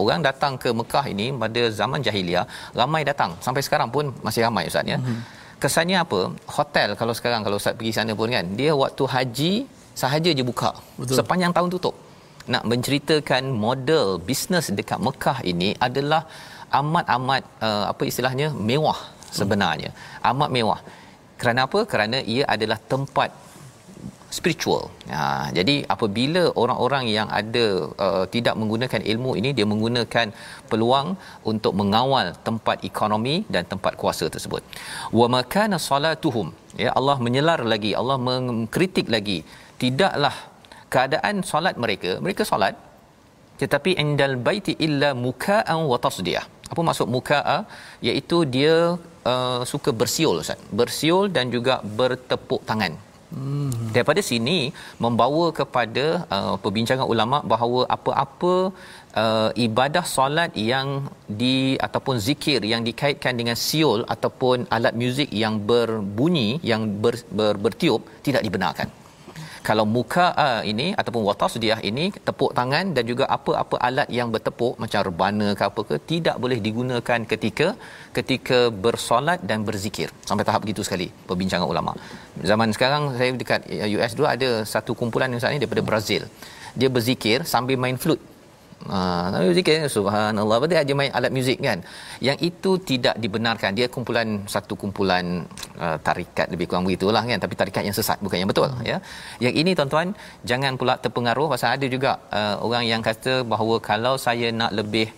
orang 0.00 0.20
datang 0.28 0.54
ke 0.62 0.70
Mekah 0.80 1.04
ini 1.14 1.26
pada 1.42 1.62
zaman 1.80 2.00
jahiliah 2.06 2.46
ramai 2.80 3.02
datang. 3.10 3.32
Sampai 3.46 3.62
sekarang 3.66 3.90
pun 3.96 4.06
masih 4.28 4.42
ramai 4.48 4.64
ustaz 4.72 4.92
ya. 4.94 5.00
Mm-hmm 5.00 5.20
kesannya 5.62 5.98
apa? 6.04 6.20
Hotel 6.56 6.88
kalau 7.00 7.14
sekarang 7.18 7.40
kalau 7.46 7.56
ustaz 7.60 7.76
pergi 7.78 7.92
sana 7.96 8.12
pun 8.20 8.32
kan 8.36 8.46
dia 8.60 8.72
waktu 8.82 9.04
haji 9.14 9.52
sahaja 10.02 10.30
je 10.38 10.44
buka. 10.50 10.70
Betul. 11.00 11.16
sepanjang 11.20 11.52
tahun 11.56 11.70
tutup. 11.74 11.96
Nak 12.52 12.64
menceritakan 12.70 13.44
model 13.64 14.06
bisnes 14.28 14.66
dekat 14.78 14.98
Mekah 15.06 15.38
ini 15.52 15.68
adalah 15.86 16.22
amat-amat 16.80 17.42
uh, 17.68 17.84
apa 17.92 18.02
istilahnya 18.10 18.48
mewah 18.70 19.00
sebenarnya. 19.38 19.90
Hmm. 19.92 20.30
amat 20.30 20.50
mewah 20.56 20.80
kerana 21.40 21.60
apa 21.66 21.80
kerana 21.92 22.18
ia 22.34 22.44
adalah 22.54 22.78
tempat 22.92 23.30
spiritual. 24.36 24.82
Ha, 25.14 25.50
jadi 25.56 25.74
apabila 25.94 26.42
orang-orang 26.62 27.04
yang 27.16 27.28
ada 27.40 27.66
uh, 28.06 28.24
tidak 28.34 28.54
menggunakan 28.60 29.02
ilmu 29.12 29.30
ini 29.40 29.50
dia 29.58 29.66
menggunakan 29.72 30.26
peluang 30.70 31.08
untuk 31.52 31.72
mengawal 31.80 32.26
tempat 32.48 32.86
ekonomi 32.90 33.34
dan 33.54 33.66
tempat 33.72 33.98
kuasa 34.02 34.26
tersebut. 34.34 34.62
Wa 35.20 35.26
makana 35.36 35.78
salatuhum 35.88 36.54
ya 36.84 36.92
Allah 36.98 37.16
menyelar 37.26 37.60
lagi 37.72 37.90
Allah 38.00 38.18
mengkritik 38.28 39.10
lagi 39.16 39.38
tidaklah 39.82 40.36
keadaan 40.94 41.42
solat 41.50 41.74
mereka 41.84 42.12
mereka 42.24 42.44
solat 42.52 42.76
tetapi 43.60 43.90
indal 44.02 44.34
baiti 44.46 44.72
illa 44.86 45.10
muka'an 45.26 45.80
wa 45.90 45.98
tasdiyah. 46.06 46.44
Apa 46.72 46.80
maksud 46.88 47.08
muka'a 47.16 47.58
iaitu 48.08 48.38
dia 48.54 48.74
uh, 49.32 49.62
suka 49.72 49.92
bersiul 50.00 50.42
Ustaz. 50.44 50.60
Bersiul 50.80 51.28
dan 51.36 51.48
juga 51.54 51.76
bertepuk 52.00 52.62
tangan 52.70 52.94
Hmm. 53.34 53.70
Daripada 53.94 54.20
sini 54.28 54.58
membawa 55.04 55.44
kepada 55.58 56.06
uh, 56.36 56.54
perbincangan 56.62 57.06
ulama 57.12 57.38
bahawa 57.52 57.80
apa-apa 57.96 58.54
uh, 59.22 59.50
ibadah 59.66 60.02
solat 60.14 60.50
yang 60.70 60.88
di 61.40 61.78
ataupun 61.86 62.18
zikir 62.26 62.60
yang 62.72 62.82
dikaitkan 62.88 63.38
dengan 63.40 63.54
siul 63.66 64.02
ataupun 64.14 64.66
alat 64.76 64.96
muzik 65.02 65.30
yang 65.42 65.62
berbunyi 65.70 66.48
yang 66.70 66.90
ber, 67.04 67.14
ber, 67.38 67.54
bertiup 67.66 68.02
tidak 68.26 68.42
dibenarkan 68.46 68.90
kalau 69.68 69.84
muka 69.96 70.26
uh, 70.44 70.62
ini 70.72 70.86
ataupun 71.00 71.22
watasdiyah 71.28 71.80
ini 71.90 72.04
tepuk 72.28 72.50
tangan 72.58 72.86
dan 72.96 73.04
juga 73.10 73.24
apa-apa 73.36 73.76
alat 73.88 74.08
yang 74.18 74.28
bertepuk 74.34 74.74
macam 74.82 75.00
rebana 75.08 75.48
ke 75.58 75.62
apa 75.70 75.80
ke 75.88 75.96
tidak 76.12 76.36
boleh 76.42 76.58
digunakan 76.66 77.20
ketika 77.32 77.68
ketika 78.18 78.58
bersolat 78.84 79.40
dan 79.50 79.60
berzikir. 79.68 80.08
Sampai 80.28 80.46
tahap 80.48 80.62
begitu 80.64 80.84
sekali 80.88 81.08
perbincangan 81.28 81.68
ulama. 81.72 81.92
Zaman 82.50 82.72
sekarang 82.76 83.02
saya 83.20 83.36
dekat 83.42 83.60
US 83.96 84.12
dulu 84.16 84.28
ada 84.36 84.50
satu 84.74 84.94
kumpulan 85.00 85.28
yang 85.32 85.42
saat 85.44 85.52
ini 85.54 85.62
daripada 85.64 85.84
Brazil. 85.90 86.24
Dia 86.80 86.88
berzikir 86.96 87.38
sambil 87.52 87.76
main 87.84 87.98
flute 88.02 88.22
Ah, 88.88 89.28
uh, 89.28 89.52
zikir 89.52 89.84
subhanallah 89.92 90.56
berarti 90.56 90.76
aja 90.80 90.92
main 90.96 91.12
alat 91.12 91.28
muzik 91.36 91.60
kan. 91.60 91.78
Yang 92.26 92.38
itu 92.48 92.70
tidak 92.90 93.14
dibenarkan. 93.20 93.76
Dia 93.76 93.86
kumpulan 93.92 94.28
satu 94.48 94.72
kumpulan 94.82 95.44
uh, 95.76 96.00
tarikat 96.06 96.48
lebih 96.48 96.64
kurang 96.64 96.88
begitulah 96.88 97.20
kan 97.20 97.36
tapi 97.44 97.54
tarikat 97.60 97.84
yang 97.84 97.96
sesat 97.98 98.16
bukan 98.24 98.40
yang 98.40 98.48
betul 98.52 98.72
ya. 98.90 98.96
Yang 99.44 99.54
ini 99.60 99.70
tuan-tuan 99.76 100.16
jangan 100.50 100.80
pula 100.80 100.96
terpengaruh 100.96 101.46
pasal 101.52 101.76
ada 101.76 101.86
juga 101.94 102.16
uh, 102.32 102.56
orang 102.64 102.84
yang 102.88 103.02
kata 103.04 103.44
bahawa 103.52 103.76
kalau 103.84 104.14
saya 104.26 104.48
nak 104.48 104.72
lebih 104.72 105.12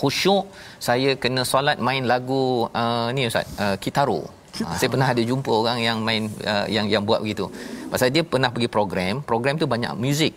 khusyuk 0.00 0.48
saya 0.80 1.12
kena 1.22 1.44
solat 1.44 1.76
main 1.76 2.08
lagu 2.08 2.64
uh, 2.82 3.12
ni 3.12 3.28
ustaz 3.28 3.44
uh, 3.60 3.76
kitaro. 3.76 4.20
Ha, 4.60 4.76
saya 4.80 4.88
pernah 4.92 5.08
ada 5.12 5.22
jumpa 5.30 5.52
orang 5.62 5.78
yang 5.78 5.98
main 6.06 6.22
uh, 6.52 6.66
yang 6.76 6.86
yang 6.92 7.02
buat 7.08 7.20
begitu. 7.24 7.44
pasal 7.92 8.08
dia 8.14 8.24
pernah 8.32 8.48
pergi 8.54 8.68
program 8.76 9.14
program 9.30 9.54
tu 9.62 9.66
banyak 9.74 9.92
muzik 10.04 10.32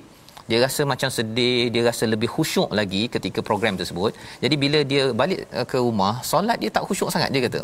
dia 0.50 0.60
rasa 0.66 0.82
macam 0.92 1.10
sedih 1.18 1.72
dia 1.74 1.82
rasa 1.90 2.04
lebih 2.14 2.30
khusyuk 2.36 2.70
lagi 2.80 3.04
ketika 3.16 3.40
program 3.50 3.76
tersebut 3.82 4.12
jadi 4.44 4.56
bila 4.64 4.80
dia 4.92 5.04
balik 5.22 5.42
uh, 5.60 5.66
ke 5.72 5.78
rumah 5.88 6.14
solat 6.32 6.58
dia 6.64 6.72
tak 6.78 6.86
khusyuk 6.88 7.12
sangat 7.16 7.32
dia 7.36 7.44
kata 7.48 7.62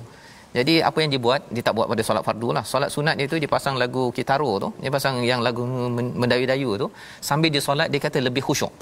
jadi 0.57 0.75
apa 0.89 0.97
yang 1.01 1.09
dia 1.13 1.21
buat 1.25 1.41
dia 1.55 1.63
tak 1.67 1.73
buat 1.77 1.87
pada 1.91 2.03
solat 2.07 2.23
fardu 2.27 2.49
lah 2.57 2.63
solat 2.71 2.89
sunat 2.95 3.15
dia 3.19 3.27
tu 3.33 3.37
dia 3.43 3.49
pasang 3.55 3.75
lagu 3.83 4.03
kitaro 4.17 4.51
tu 4.63 4.69
dia 4.83 4.91
pasang 4.95 5.17
yang 5.31 5.41
lagu 5.47 5.63
mendayu-dayu 6.21 6.71
tu 6.83 6.87
sambil 7.29 7.51
dia 7.55 7.63
solat 7.67 7.87
dia 7.93 8.01
kata 8.07 8.17
lebih 8.27 8.43
khusyuk 8.47 8.73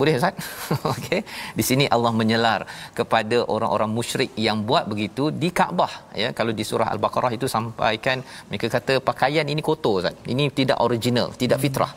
boleh 0.00 0.14
Ustaz? 0.20 0.34
Okey. 0.92 1.20
Di 1.58 1.64
sini 1.68 1.84
Allah 1.94 2.12
menyelar 2.20 2.60
kepada 2.98 3.36
orang-orang 3.54 3.90
musyrik 3.98 4.30
yang 4.46 4.58
buat 4.68 4.84
begitu 4.92 5.32
di 5.42 5.48
Kaabah 5.58 5.92
ya. 6.22 6.28
Kalau 6.38 6.52
di 6.58 6.64
surah 6.70 6.88
Al-Baqarah 6.94 7.32
itu 7.38 7.48
sampaikan 7.54 8.20
mereka 8.48 8.68
kata 8.76 9.00
pakaian 9.10 9.48
ini 9.52 9.64
kotor 9.68 9.94
Ustaz. 10.00 10.14
Ini 10.32 10.52
tidak 10.58 10.78
original, 10.86 11.32
tidak 11.42 11.60
fitrah. 11.64 11.92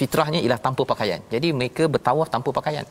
Fitrahnya 0.00 0.40
ialah 0.44 0.60
tanpa 0.66 0.82
pakaian. 0.92 1.20
Jadi 1.34 1.48
mereka 1.58 1.84
bertawaf 1.94 2.28
tanpa 2.34 2.50
pakaian. 2.58 2.86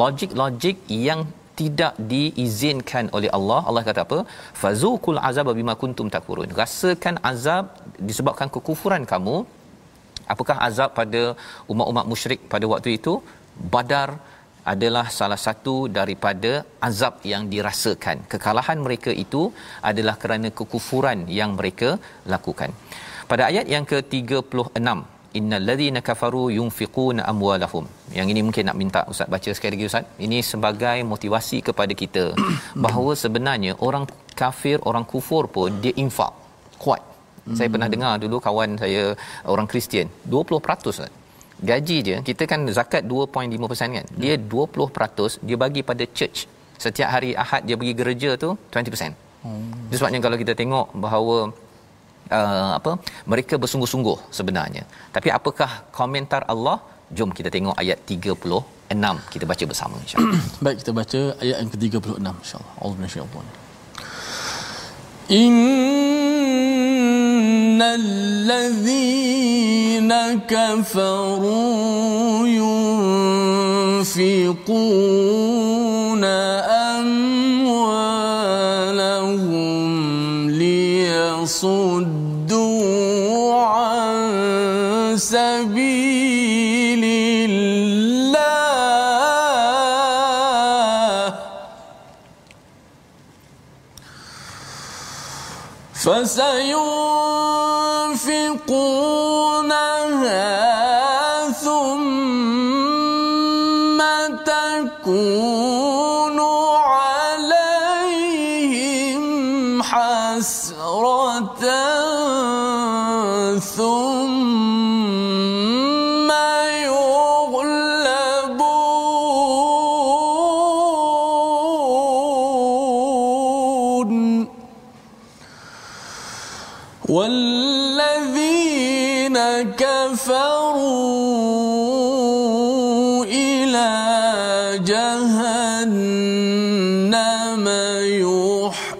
Logik-logik 0.00 0.78
yang 1.06 1.20
tidak 1.60 1.92
diizinkan 2.12 3.04
oleh 3.16 3.30
Allah. 3.36 3.60
Allah 3.68 3.82
kata 3.88 4.00
apa? 4.06 4.18
Fazuqul 4.62 5.20
azab 5.28 5.48
bima 5.60 5.74
kuntum 5.82 6.08
takfurun. 6.14 6.50
Rasakan 6.60 7.16
azab 7.32 7.66
disebabkan 8.08 8.50
kekufuran 8.56 9.04
kamu. 9.12 9.36
Apakah 10.32 10.56
azab 10.68 10.90
pada 11.00 11.22
umat-umat 11.72 12.04
musyrik 12.12 12.40
pada 12.54 12.66
waktu 12.72 12.90
itu? 12.98 13.14
Badar 13.74 14.08
adalah 14.72 15.06
salah 15.18 15.40
satu 15.46 15.74
daripada 15.98 16.52
azab 16.88 17.14
yang 17.32 17.42
dirasakan. 17.52 18.16
Kekalahan 18.32 18.78
mereka 18.86 19.10
itu 19.24 19.42
adalah 19.90 20.14
kerana 20.22 20.48
kekufuran 20.58 21.20
yang 21.40 21.50
mereka 21.58 21.90
lakukan. 22.34 22.72
Pada 23.30 23.42
ayat 23.50 23.66
yang 23.74 23.84
ke-36 23.90 24.88
innal 25.38 25.64
ladzina 25.68 26.00
kafaru 26.08 26.44
yunfiquna 26.58 27.22
amwalahum. 27.32 27.84
Yang 28.18 28.26
ini 28.32 28.40
mungkin 28.46 28.64
nak 28.68 28.78
minta 28.82 29.00
ustaz 29.12 29.28
baca 29.34 29.50
sekali 29.56 29.72
lagi 29.74 29.88
ustaz. 29.90 30.06
Ini 30.26 30.38
sebagai 30.52 30.98
motivasi 31.12 31.58
kepada 31.68 31.92
kita 32.02 32.24
bahawa 32.84 33.12
sebenarnya 33.24 33.74
orang 33.88 34.06
kafir, 34.42 34.78
orang 34.90 35.04
kufur 35.12 35.44
pun 35.56 35.70
dia 35.84 35.94
infak 36.04 36.32
kuat. 36.84 37.02
Saya 37.58 37.68
pernah 37.72 37.86
dengar 37.92 38.12
dulu 38.22 38.36
kawan 38.46 38.70
saya 38.82 39.02
orang 39.52 39.66
Kristian 39.70 40.06
20% 40.26 40.90
ustaz 40.92 41.10
gaji 41.70 41.98
dia 42.06 42.16
kita 42.28 42.44
kan 42.50 42.60
zakat 42.78 43.02
2.5% 43.12 43.96
kan 43.96 44.06
dia 44.22 44.34
20% 44.36 45.46
dia 45.48 45.56
bagi 45.64 45.80
pada 45.90 46.04
church 46.16 46.38
setiap 46.84 47.08
hari 47.14 47.30
Ahad 47.42 47.64
dia 47.68 47.76
pergi 47.80 47.94
gereja 48.00 48.30
tu 48.44 48.50
20% 48.72 49.16
hmm. 49.46 49.94
Sebabnya 49.96 50.20
kalau 50.24 50.36
kita 50.42 50.52
tengok 50.60 50.86
bahawa 51.04 51.36
uh, 52.37 52.71
apa 52.79 52.91
mereka 53.31 53.55
bersungguh-sungguh 53.63 54.17
sebenarnya 54.37 54.83
tapi 55.15 55.29
apakah 55.39 55.71
komentar 55.99 56.41
Allah 56.53 56.77
jom 57.17 57.31
kita 57.39 57.49
tengok 57.55 57.75
ayat 57.83 57.97
36 58.13 59.33
kita 59.33 59.45
baca 59.51 59.63
bersama 59.71 59.95
insyaallah 60.03 60.39
baik 60.65 60.77
kita 60.83 60.91
baca 61.01 61.21
ayat 61.43 61.57
yang 61.61 61.71
ke-36 61.73 62.27
insyaallah 62.43 62.73
Allah 62.83 62.97
insyaallah 63.09 63.43
إن 65.31 65.57
الذين 67.81 70.11
كفروا 70.53 72.47
ينفقون 74.03 75.64
فسينفقونها 96.05 96.94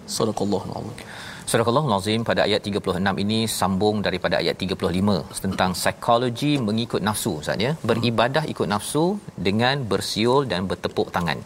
صدق 0.07 0.39
الله 0.47 0.63
العظيم 0.69 0.97
Surah 1.51 1.67
Al-Azim 1.67 2.21
pada 2.27 2.41
ayat 2.47 2.61
36 2.67 3.23
ini 3.23 3.39
sambung 3.59 3.95
daripada 4.05 4.35
ayat 4.41 4.55
35 4.63 5.41
tentang 5.45 5.71
psikologi 5.79 6.51
mengikut 6.67 7.01
nafsu 7.07 7.31
Ustaz 7.41 7.65
ya. 7.65 7.71
Beribadah 7.89 8.43
ikut 8.53 8.67
nafsu 8.73 9.03
dengan 9.47 9.75
bersiul 9.91 10.41
dan 10.51 10.61
bertepuk 10.69 11.07
tangan. 11.15 11.39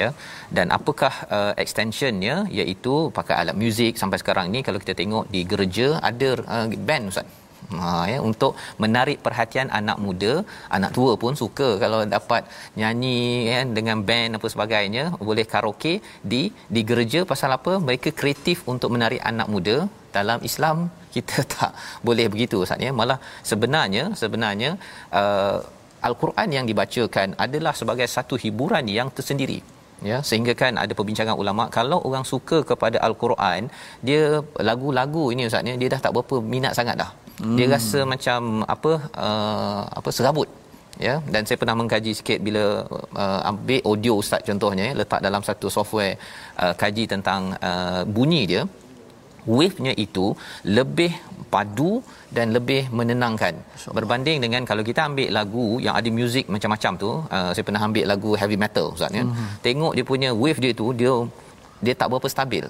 Ya. 0.00 0.08
Dan 0.56 0.66
apakah 0.76 1.14
uh, 1.36 1.52
extensionnya 1.64 2.34
iaitu 2.58 2.94
pakai 3.18 3.34
alat 3.40 3.56
muzik 3.62 3.92
sampai 4.02 4.18
sekarang 4.22 4.46
ini 4.50 4.60
kalau 4.66 4.78
kita 4.82 4.94
tengok 5.00 5.24
di 5.34 5.40
gereja 5.52 5.88
ada 6.10 6.30
uh, 6.56 6.66
band 6.88 7.04
Ustaz. 7.14 7.28
Ha 7.77 7.89
ya 8.11 8.17
untuk 8.29 8.51
menarik 8.83 9.17
perhatian 9.25 9.67
anak 9.79 9.97
muda, 10.05 10.33
anak 10.77 10.91
tua 10.97 11.13
pun 11.21 11.33
suka 11.41 11.67
kalau 11.83 11.99
dapat 12.15 12.43
nyanyi 12.79 13.19
ya 13.51 13.59
dengan 13.77 13.97
band 14.07 14.37
apa 14.37 14.47
sebagainya, 14.53 15.03
boleh 15.29 15.45
karaoke 15.53 15.93
di 16.31 16.41
di 16.75 16.81
gereja 16.89 17.21
pasal 17.31 17.53
apa? 17.57 17.73
Mereka 17.87 18.11
kreatif 18.21 18.65
untuk 18.73 18.91
menarik 18.97 19.23
anak 19.31 19.49
muda. 19.55 19.77
Dalam 20.17 20.39
Islam 20.49 20.77
kita 21.15 21.45
tak 21.55 21.71
boleh 22.07 22.25
begitu 22.33 22.57
Ustaz 22.65 22.81
ya. 22.85 22.91
Malah 23.01 23.19
sebenarnya 23.51 24.05
sebenarnya 24.21 24.71
uh, 25.21 25.57
al-Quran 26.07 26.49
yang 26.57 26.65
dibacakan 26.69 27.37
adalah 27.45 27.73
sebagai 27.81 28.07
satu 28.15 28.35
hiburan 28.43 28.85
yang 28.97 29.09
tersendiri 29.17 29.59
ya 30.09 30.17
sehingga 30.27 30.53
kan 30.61 30.73
ada 30.83 30.93
perbincangan 30.97 31.35
ulama 31.41 31.63
kalau 31.77 31.99
orang 32.09 32.25
suka 32.31 32.57
kepada 32.69 32.97
al-Quran 33.07 33.67
dia 34.07 34.21
lagu-lagu 34.69 35.23
ini 35.33 35.43
ustaz 35.49 35.71
ya 35.71 35.75
dia 35.81 35.89
dah 35.93 36.01
tak 36.05 36.13
berapa 36.15 36.35
minat 36.53 36.73
sangat 36.79 36.95
dah 37.01 37.11
hmm. 37.41 37.57
dia 37.57 37.67
rasa 37.75 37.99
macam 38.13 38.39
apa 38.75 38.91
uh, 39.27 39.81
apa 39.99 40.09
serabut 40.17 40.49
ya. 41.07 41.15
Dan 41.33 41.41
saya 41.47 41.57
pernah 41.61 41.75
mengkaji 41.81 42.11
sikit 42.19 42.39
bila 42.47 42.63
uh, 43.23 43.41
ambil 43.51 43.81
audio 43.91 44.13
ustaz 44.21 44.43
contohnya 44.49 44.85
ya, 44.89 44.97
letak 45.01 45.21
dalam 45.27 45.41
satu 45.49 45.67
software 45.77 46.13
uh, 46.63 46.73
kaji 46.83 47.05
tentang 47.15 47.41
uh, 47.71 48.01
bunyi 48.17 48.43
dia. 48.53 48.63
Wave-nya 49.57 49.93
itu 50.05 50.25
lebih 50.77 51.11
padu 51.53 51.91
dan 52.37 52.47
lebih 52.55 52.81
menenangkan. 52.97 53.53
Berbanding 53.97 54.37
dengan 54.43 54.61
kalau 54.69 54.83
kita 54.89 55.01
ambil 55.09 55.29
lagu 55.37 55.65
yang 55.85 55.95
ada 55.99 56.09
muzik 56.17 56.45
macam-macam 56.53 56.93
tu 57.03 57.11
uh, 57.35 57.51
saya 57.55 57.63
pernah 57.67 57.81
ambil 57.87 58.05
lagu 58.11 58.31
heavy 58.41 58.57
metal 58.63 58.87
ustaz 58.95 59.15
ya. 59.19 59.23
Mm-hmm. 59.25 59.47
tengok 59.65 59.93
dia 59.97 60.05
punya 60.11 60.29
wave 60.41 60.59
dia 60.65 60.73
tu 60.81 60.87
dia 60.99 61.13
dia 61.85 61.93
tak 61.99 62.07
berapa 62.11 62.27
stabil 62.35 62.67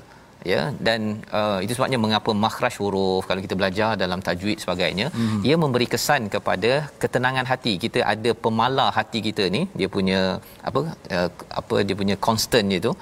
ya 0.52 0.62
dan 0.88 1.00
uh, 1.40 1.60
itu 1.64 1.74
sebabnya 1.78 2.00
mengapa 2.06 2.32
makhraj 2.44 2.76
huruf 2.82 3.24
kalau 3.30 3.42
kita 3.46 3.56
belajar 3.60 3.90
dalam 4.04 4.20
tajwid 4.28 4.58
sebagainya 4.64 5.08
mm-hmm. 5.12 5.42
ia 5.48 5.56
memberi 5.64 5.88
kesan 5.94 6.32
kepada 6.36 6.72
ketenangan 7.02 7.48
hati 7.52 7.74
kita 7.86 8.02
ada 8.14 8.32
pemala 8.44 8.88
hati 8.98 9.22
kita 9.30 9.46
ni 9.56 9.62
dia 9.80 9.90
punya 9.96 10.20
apa 10.70 10.82
uh, 11.16 11.30
apa 11.62 11.78
dia 11.88 11.96
punya 12.02 12.16
constant 12.28 12.68
dia 12.72 12.82
tu 12.88 12.94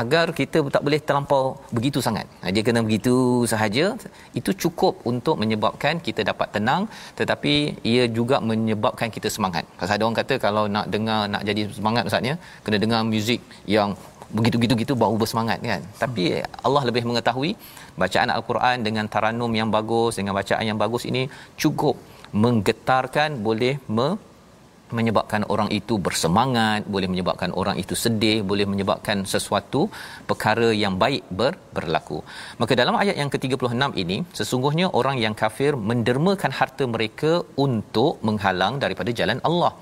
agar 0.00 0.26
kita 0.40 0.58
tak 0.74 0.82
boleh 0.86 1.00
terlampau 1.08 1.42
begitu 1.76 1.98
sangat. 2.06 2.26
Ha, 2.42 2.52
dia 2.54 2.62
kena 2.66 2.80
begitu 2.86 3.14
sahaja. 3.52 3.86
Itu 4.38 4.50
cukup 4.62 4.94
untuk 5.10 5.36
menyebabkan 5.42 6.00
kita 6.06 6.20
dapat 6.30 6.48
tenang 6.56 6.82
tetapi 7.20 7.54
ia 7.92 8.04
juga 8.18 8.38
menyebabkan 8.50 9.12
kita 9.16 9.28
semangat. 9.36 9.64
Pasal 9.80 9.96
ada 9.96 10.04
orang 10.06 10.18
kata 10.22 10.34
kalau 10.46 10.64
nak 10.76 10.88
dengar 10.94 11.20
nak 11.34 11.44
jadi 11.48 11.62
semangat 11.78 12.08
ustaznya 12.08 12.34
kena 12.64 12.80
dengar 12.84 13.00
muzik 13.12 13.40
yang 13.76 13.92
begitu-gitu 14.38 14.74
gitu 14.82 14.92
baru 15.02 15.16
bersemangat 15.22 15.58
kan. 15.72 15.82
Tapi 16.02 16.24
Allah 16.66 16.82
lebih 16.88 17.02
mengetahui 17.10 17.50
bacaan 18.02 18.30
al-Quran 18.36 18.76
dengan 18.86 19.06
taranum 19.14 19.52
yang 19.60 19.70
bagus 19.76 20.12
dengan 20.18 20.34
bacaan 20.40 20.64
yang 20.70 20.78
bagus 20.84 21.04
ini 21.10 21.22
cukup 21.62 21.96
menggetarkan 22.44 23.30
boleh 23.46 23.74
me 23.96 24.08
menyebabkan 24.98 25.42
orang 25.52 25.68
itu 25.78 25.94
bersemangat, 26.06 26.80
boleh 26.94 27.08
menyebabkan 27.12 27.50
orang 27.60 27.76
itu 27.82 27.94
sedih, 28.02 28.38
boleh 28.50 28.66
menyebabkan 28.72 29.18
sesuatu 29.32 29.80
perkara 30.30 30.68
yang 30.82 30.94
baik 31.02 31.24
ber, 31.38 31.52
berlaku. 31.76 32.18
Maka 32.60 32.72
dalam 32.80 32.96
ayat 33.02 33.16
yang 33.20 33.30
ke-36 33.34 33.88
ini, 34.02 34.16
sesungguhnya 34.40 34.88
orang 35.00 35.16
yang 35.24 35.36
kafir 35.42 35.72
mendermakan 35.90 36.52
harta 36.58 36.86
mereka 36.94 37.32
untuk 37.66 38.20
menghalang 38.28 38.76
daripada 38.84 39.12
jalan 39.20 39.40
Allah. 39.50 39.72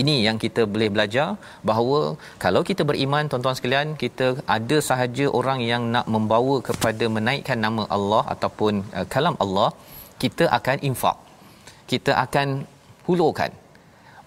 Ini 0.00 0.14
yang 0.26 0.36
kita 0.44 0.62
boleh 0.72 0.88
belajar 0.94 1.28
bahawa 1.68 2.16
kalau 2.44 2.60
kita 2.68 2.82
beriman 2.90 3.28
tuan-tuan 3.30 3.56
sekalian 3.58 3.88
kita 4.02 4.26
ada 4.56 4.76
sahaja 4.88 5.24
orang 5.38 5.60
yang 5.70 5.82
nak 5.94 6.06
membawa 6.14 6.56
kepada 6.68 7.04
menaikkan 7.16 7.60
nama 7.66 7.84
Allah 7.96 8.22
ataupun 8.34 8.80
uh, 8.96 9.06
kalam 9.14 9.36
Allah 9.44 9.68
kita 10.22 10.46
akan 10.58 10.78
infak. 10.88 11.16
Kita 11.92 12.12
akan 12.24 12.64
hulurkan. 13.06 13.52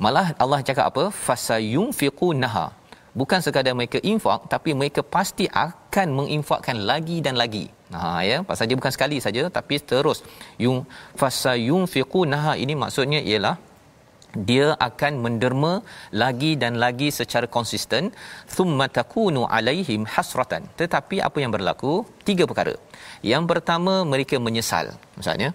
Malah 0.03 0.27
Allah 0.43 0.59
cakap 0.69 0.85
apa? 0.91 1.03
Fasayunfiqunaha. 1.25 2.65
Bukan 3.19 3.39
sekadar 3.45 3.73
mereka 3.79 3.97
infak 4.13 4.39
tapi 4.53 4.69
mereka 4.79 5.01
pasti 5.15 5.45
akan 5.67 6.07
menginfakkan 6.19 6.77
lagi 6.89 7.17
dan 7.25 7.35
lagi. 7.41 7.65
Ha 7.95 8.21
ya, 8.29 8.37
pasal 8.49 8.67
dia 8.69 8.77
bukan 8.79 8.93
sekali 8.95 9.17
saja 9.25 9.41
tapi 9.57 9.81
terus. 9.91 10.21
Yung 10.65 10.77
fasayunfiqunaha 11.21 12.53
ini 12.63 12.75
maksudnya 12.83 13.21
ialah 13.31 13.55
dia 14.49 14.67
akan 14.87 15.13
menderma 15.25 15.73
lagi 16.23 16.51
dan 16.63 16.75
lagi 16.83 17.09
secara 17.19 17.47
konsisten. 17.57 18.11
Thumma 18.55 18.85
takunu 18.97 19.43
alaihim 19.57 20.03
hasratan. 20.15 20.63
Tetapi 20.81 21.23
apa 21.27 21.37
yang 21.43 21.51
berlaku? 21.55 21.93
Tiga 22.27 22.43
perkara. 22.49 22.75
Yang 23.31 23.43
pertama 23.51 23.93
mereka 24.13 24.35
menyesal 24.47 24.87
misalnya. 25.19 25.49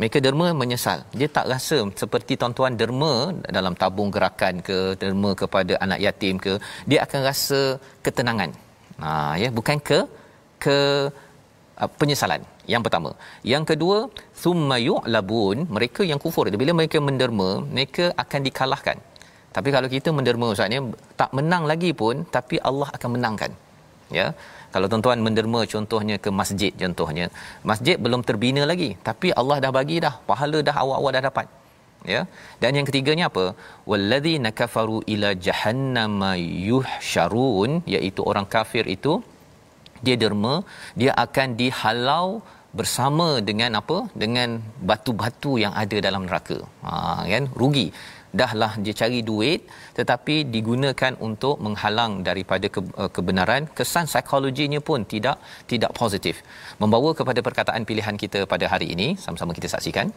Mereka 0.00 0.18
derma 0.24 0.46
menyesal. 0.62 0.98
Dia 1.18 1.28
tak 1.36 1.46
rasa 1.52 1.76
seperti 2.02 2.32
tuan-tuan 2.40 2.76
derma 2.80 3.32
dalam 3.56 3.74
tabung 3.82 4.10
gerakan 4.16 4.60
ke 4.68 4.78
derma 5.00 5.30
kepada 5.42 5.74
anak 5.84 6.00
yatim 6.06 6.36
ke 6.36 6.52
dia 6.90 7.00
akan 7.06 7.20
rasa 7.30 7.60
ketenangan. 8.04 8.50
Ha 9.00 9.10
ya 9.42 9.48
bukan 9.58 9.78
ke 9.88 9.98
ke 10.64 10.78
penyesalan. 12.00 12.40
Yang 12.72 12.82
pertama. 12.86 13.10
Yang 13.52 13.64
kedua 13.70 13.98
thumma 14.42 14.76
yu'labun 14.88 15.66
mereka 15.76 16.02
yang 16.10 16.20
kufur. 16.24 16.44
Bila 16.62 16.72
mereka 16.80 16.98
menderma 17.08 17.50
mereka 17.74 18.04
akan 18.24 18.40
dikalahkan. 18.48 18.98
Tapi 19.56 19.68
kalau 19.76 19.88
kita 19.94 20.08
menderma 20.16 20.46
ustaznya 20.54 20.80
tak 21.20 21.30
menang 21.36 21.64
lagi 21.70 21.90
pun 22.00 22.24
tapi 22.36 22.56
Allah 22.70 22.88
akan 22.96 23.10
menangkan. 23.16 23.52
Ya? 24.18 24.26
Kalau 24.72 24.86
tuan-tuan 24.90 25.20
menderma 25.26 25.60
contohnya 25.74 26.16
ke 26.24 26.30
masjid 26.40 26.72
contohnya. 26.82 27.26
Masjid 27.70 27.96
belum 28.06 28.22
terbina 28.28 28.64
lagi 28.72 28.90
tapi 29.08 29.30
Allah 29.40 29.56
dah 29.64 29.72
bagi 29.78 29.98
dah. 30.06 30.14
Pahala 30.30 30.60
dah 30.68 30.76
awal-awal 30.82 31.12
dah 31.18 31.24
dapat. 31.28 31.46
Ya? 32.14 32.20
Dan 32.62 32.76
yang 32.78 32.86
ketiganya 32.88 33.24
apa? 33.30 33.44
Walladzina 33.90 34.50
kafaru 34.60 34.98
ila 35.12 35.30
jahannama 35.46 36.32
yuhsyarun 36.68 37.70
iaitu 37.94 38.20
orang 38.30 38.46
kafir 38.54 38.84
itu 38.96 39.14
dia 40.04 40.16
derma 40.22 40.54
dia 41.00 41.12
akan 41.24 41.48
dihalau 41.60 42.26
bersama 42.78 43.28
dengan 43.48 43.80
apa? 43.80 43.98
Dengan 44.22 44.48
batu-batu 44.88 45.52
yang 45.64 45.72
ada 45.82 45.98
dalam 46.06 46.22
neraka. 46.28 46.58
Ha 46.86 46.92
kan? 47.32 47.46
Rugi. 47.62 47.88
Dahlah 48.40 48.72
dia 48.84 48.94
cari 49.00 49.20
duit 49.28 49.60
tetapi 49.98 50.34
digunakan 50.54 51.12
untuk 51.26 51.56
menghalang 51.66 52.12
daripada 52.28 52.66
ke, 52.74 52.80
uh, 53.02 53.10
kebenaran. 53.16 53.62
Kesan 53.78 54.04
psikologinya 54.12 54.80
pun 54.88 55.08
tidak 55.12 55.38
tidak 55.70 55.92
positif. 56.00 56.44
Membawa 56.82 57.12
kepada 57.20 57.40
perkataan 57.46 57.88
pilihan 57.90 58.18
kita 58.24 58.42
pada 58.52 58.68
hari 58.72 58.88
ini 58.96 59.08
sama-sama 59.24 59.56
kita 59.58 59.70
saksikan 59.74 60.08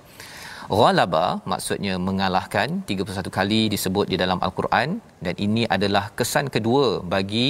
ghalaba 0.77 1.25
maksudnya 1.51 1.93
mengalahkan 2.07 2.67
31 2.89 3.37
kali 3.37 3.61
disebut 3.73 4.05
di 4.11 4.17
dalam 4.23 4.39
al-Quran. 4.47 4.89
Dan 5.25 5.35
ini 5.45 5.63
adalah 5.75 6.05
kesan 6.19 6.47
kedua 6.55 6.85
bagi 7.13 7.49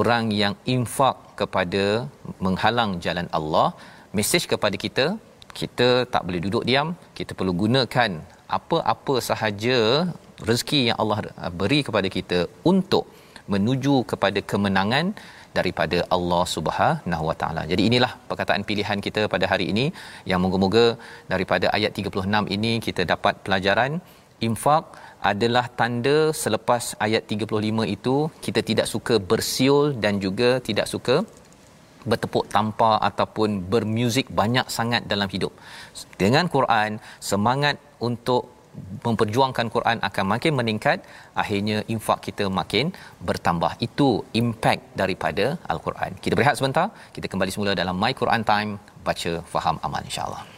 orang 0.00 0.24
yang 0.42 0.54
infak 0.76 1.16
kepada 1.40 1.84
menghalang 2.46 2.92
jalan 3.04 3.28
Allah. 3.38 3.68
Mesej 4.18 4.44
kepada 4.52 4.78
kita 4.84 5.06
kita 5.60 5.88
tak 6.12 6.22
boleh 6.26 6.40
duduk 6.46 6.64
diam. 6.68 6.88
Kita 7.18 7.32
perlu 7.38 7.52
gunakan 7.62 8.10
apa-apa 8.58 9.14
sahaja 9.28 9.78
rezeki 10.48 10.80
yang 10.88 10.98
Allah 11.02 11.18
beri 11.60 11.80
kepada 11.88 12.08
kita 12.16 12.38
untuk 12.72 13.04
menuju 13.54 13.94
kepada 14.10 14.40
kemenangan 14.50 15.06
daripada 15.58 15.98
Allah 16.16 16.42
Subhanahu 16.54 17.24
Wa 17.30 17.36
Taala. 17.42 17.62
Jadi 17.72 17.82
inilah 17.90 18.12
perkataan 18.30 18.62
pilihan 18.70 18.98
kita 19.06 19.22
pada 19.34 19.46
hari 19.52 19.66
ini 19.72 19.86
yang 20.30 20.40
moga-moga 20.44 20.86
daripada 21.32 21.68
ayat 21.76 21.92
36 22.00 22.56
ini 22.56 22.72
kita 22.86 23.04
dapat 23.12 23.36
pelajaran 23.46 23.94
infak 24.48 24.84
adalah 25.32 25.64
tanda 25.80 26.16
selepas 26.42 26.84
ayat 27.06 27.22
35 27.34 27.94
itu 27.96 28.16
kita 28.46 28.60
tidak 28.70 28.86
suka 28.94 29.14
bersiul 29.30 29.86
dan 30.04 30.14
juga 30.24 30.50
tidak 30.68 30.88
suka 30.94 31.16
bertepuk 32.10 32.44
tampar 32.54 32.94
ataupun 33.08 33.50
bermuzik 33.72 34.26
banyak 34.40 34.66
sangat 34.76 35.02
dalam 35.12 35.28
hidup. 35.34 35.52
Dengan 36.22 36.46
Quran, 36.54 36.98
semangat 37.30 37.76
untuk 38.08 38.42
memperjuangkan 39.06 39.66
Quran 39.74 39.98
akan 40.08 40.24
makin 40.34 40.52
meningkat 40.60 40.98
akhirnya 41.42 41.78
infak 41.94 42.18
kita 42.26 42.46
makin 42.60 42.94
bertambah. 43.28 43.72
Itu 43.86 44.08
impact 44.42 44.82
daripada 45.02 45.46
al-Quran. 45.72 46.16
Kita 46.24 46.34
berehat 46.38 46.56
sebentar. 46.60 46.86
Kita 47.16 47.26
kembali 47.32 47.52
semula 47.52 47.74
dalam 47.82 47.96
my 48.04 48.12
Quran 48.22 48.44
time. 48.52 48.72
Baca 49.06 49.32
faham 49.52 49.76
amal 49.86 50.02
insyaallah 50.10 50.51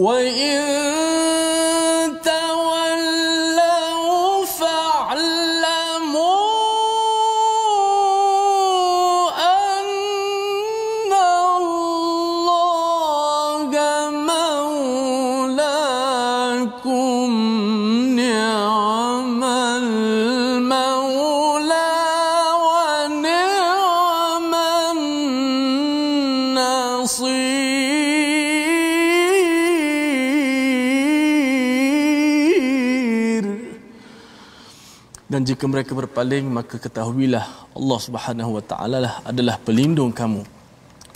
وإن 0.00 0.59
dan 35.41 35.57
jika 35.57 35.65
mereka 35.65 35.97
berpaling 35.97 36.45
maka 36.53 36.77
ketahuilah 36.77 37.41
Allah 37.73 37.99
Subhanahu 38.05 38.51
wa 38.57 38.63
taala 38.71 38.97
lah 39.05 39.13
adalah 39.25 39.57
pelindung 39.57 40.13
kamu. 40.13 40.45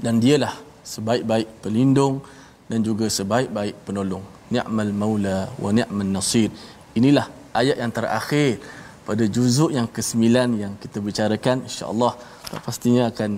Dan 0.01 0.17
dialah 0.17 0.49
sebaik-baik 0.81 1.61
pelindung 1.61 2.25
dan 2.65 2.81
juga 2.81 3.05
sebaik-baik 3.05 3.85
penolong. 3.85 4.25
Ni'mal 4.49 4.89
maula 5.01 5.53
wa 5.61 5.69
ni'man 5.69 6.09
nasir. 6.09 6.49
Inilah 6.97 7.29
ayat 7.53 7.77
yang 7.77 7.93
terakhir 7.93 8.65
pada 9.05 9.29
juzuk 9.29 9.69
yang 9.77 9.85
ke-9 9.85 10.25
yang 10.57 10.73
kita 10.81 11.05
bicarakan. 11.05 11.69
insya-Allah 11.69 12.17
pastinya 12.65 13.13
akan 13.13 13.37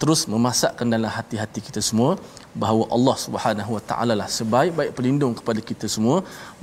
terus 0.00 0.20
memasakkan 0.32 0.86
dalam 0.94 1.10
hati-hati 1.18 1.60
kita 1.68 1.80
semua 1.88 2.10
bahawa 2.62 2.84
Allah 2.96 3.16
Subhanahu 3.24 3.70
Wa 3.76 3.82
Taala 3.90 4.14
lah 4.20 4.28
sebaik-baik 4.38 4.90
pelindung 4.98 5.34
kepada 5.38 5.60
kita 5.70 5.86
semua. 5.94 6.16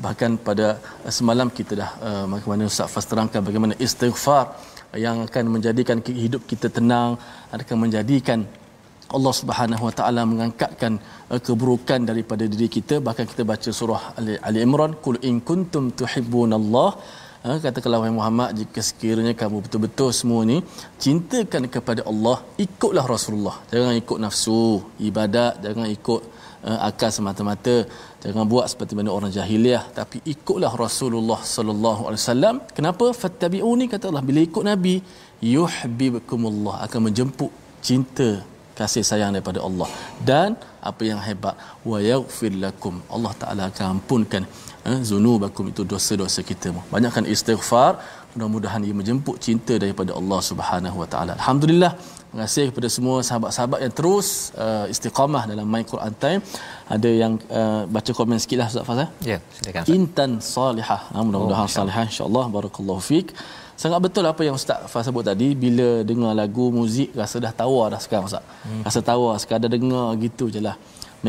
Bahkan 0.06 0.32
pada 0.48 0.68
uh, 1.06 1.14
semalam 1.18 1.50
kita 1.58 1.74
dah 1.82 1.92
uh, 2.08 2.26
bagaimana 2.34 2.72
Ustaz 2.72 2.92
Fas 2.94 3.08
terangkan 3.12 3.42
bagaimana 3.50 3.76
istighfar 3.86 4.46
yang 5.06 5.18
akan 5.28 5.46
menjadikan 5.56 6.00
hidup 6.26 6.44
kita 6.52 6.68
tenang 6.78 7.20
akan 7.58 7.78
menjadikan 7.84 8.42
Allah 9.16 9.34
Subhanahu 9.42 9.84
Wa 9.88 9.94
Taala 10.00 10.22
mengangkatkan 10.32 10.94
uh, 11.32 11.42
keburukan 11.48 12.00
daripada 12.12 12.44
diri 12.54 12.70
kita. 12.78 12.98
Bahkan 13.08 13.26
kita 13.32 13.44
baca 13.52 13.70
surah 13.80 14.04
Ali, 14.20 14.36
Ali 14.48 14.60
Imran 14.68 14.94
kul 15.04 15.20
in 15.30 15.38
kuntum 15.50 15.92
tuhibbunallah 16.00 16.90
uh, 17.48 17.58
katakanlah 17.66 18.00
wahai 18.02 18.16
Muhammad 18.20 18.50
jika 18.60 18.82
sekiranya 18.90 19.34
kamu 19.42 19.58
betul-betul 19.66 20.10
semua 20.20 20.42
ni 20.52 20.58
cintakan 21.04 21.64
kepada 21.76 22.02
Allah 22.12 22.38
ikutlah 22.66 23.06
Rasulullah. 23.16 23.56
Jangan 23.74 23.94
ikut 24.02 24.18
nafsu 24.26 24.64
ibadat 25.10 25.54
jangan 25.66 25.88
ikut 25.98 26.22
uh, 26.68 26.80
akal 26.90 27.12
semata-mata. 27.18 27.78
Jangan 28.24 28.46
buat 28.54 28.66
seperti 28.72 28.94
mana 28.98 29.10
orang 29.18 29.32
jahiliah 29.38 29.84
tapi 30.00 30.18
ikutlah 30.34 30.74
Rasulullah 30.86 31.40
sallallahu 31.56 32.02
alaihi 32.08 32.22
wasallam. 32.24 32.56
Kenapa? 32.78 33.08
Fattabi'uni 33.22 33.88
kata 33.94 34.06
Allah 34.10 34.26
bila 34.30 34.42
ikut 34.50 34.64
nabi 34.72 34.96
yuhibbukumullah 35.56 36.76
akan 36.88 37.02
menjemput 37.08 37.52
cinta 37.88 38.30
kasih 38.80 39.04
sayang 39.10 39.32
daripada 39.36 39.60
Allah. 39.68 39.90
Dan 40.30 40.50
apa 40.90 41.04
yang 41.10 41.20
hebat 41.28 41.56
wa 41.90 41.98
yaghfir 42.12 42.54
lakum 42.66 42.96
Allah 43.16 43.34
Taala 43.42 43.64
akan 43.72 43.86
ampunkan 43.96 44.44
eh, 44.90 45.00
zunubakum 45.10 45.66
itu 45.72 45.82
dosa-dosa 45.94 46.42
kita 46.50 46.68
banyakkan 46.96 47.24
istighfar 47.36 47.92
mudah-mudahan 48.36 48.82
ia 48.88 48.96
menjemput 49.02 49.36
cinta 49.46 49.74
daripada 49.84 50.12
Allah 50.20 50.40
Subhanahu 50.50 50.98
Wa 51.02 51.08
Taala. 51.14 51.32
Alhamdulillah 51.40 51.92
terima 52.30 52.44
kasih 52.46 52.64
kepada 52.70 52.88
semua 52.96 53.18
sahabat-sahabat 53.28 53.80
yang 53.86 53.94
terus 54.00 54.28
uh, 54.64 54.86
istiqamah 54.94 55.44
dalam 55.52 55.66
My 55.74 55.84
Quran 55.92 56.14
Time. 56.24 56.42
Ada 56.96 57.10
yang 57.22 57.34
uh, 57.60 57.82
baca 57.96 58.12
komen 58.18 58.38
sikit 58.44 58.58
lah 58.62 58.68
Ustaz 58.72 58.84
Fazal? 58.90 59.08
Ya 59.32 59.38
silakan 59.58 59.82
Ustaz. 59.84 59.96
intan 59.98 60.32
salihah. 60.56 61.02
Ha, 61.14 61.18
mudah-mudahan 61.28 61.68
Oh, 61.70 61.76
salihah 61.80 62.04
insyaallah. 62.12 62.46
barakallahu 62.58 63.02
fiik 63.10 63.30
sangat 63.84 64.00
betul 64.06 64.24
apa 64.32 64.42
yang 64.48 64.56
ustaz 64.60 64.80
Fah 64.92 65.02
sebut 65.08 65.24
tadi. 65.30 65.48
Bila 65.64 65.88
dengar 66.10 66.32
lagu 66.42 66.66
muzik 66.80 67.10
rasa 67.22 67.40
dah 67.46 67.54
tawar 67.62 67.88
dah 67.96 68.02
sekarang 68.06 68.28
ustaz. 68.32 68.44
Hmm. 68.68 68.84
rasa 68.88 69.00
tawar 69.10 69.34
sekadar 69.44 69.72
dengar 69.78 70.08
gitu 70.26 70.46
je 70.56 70.60
lah 70.68 70.76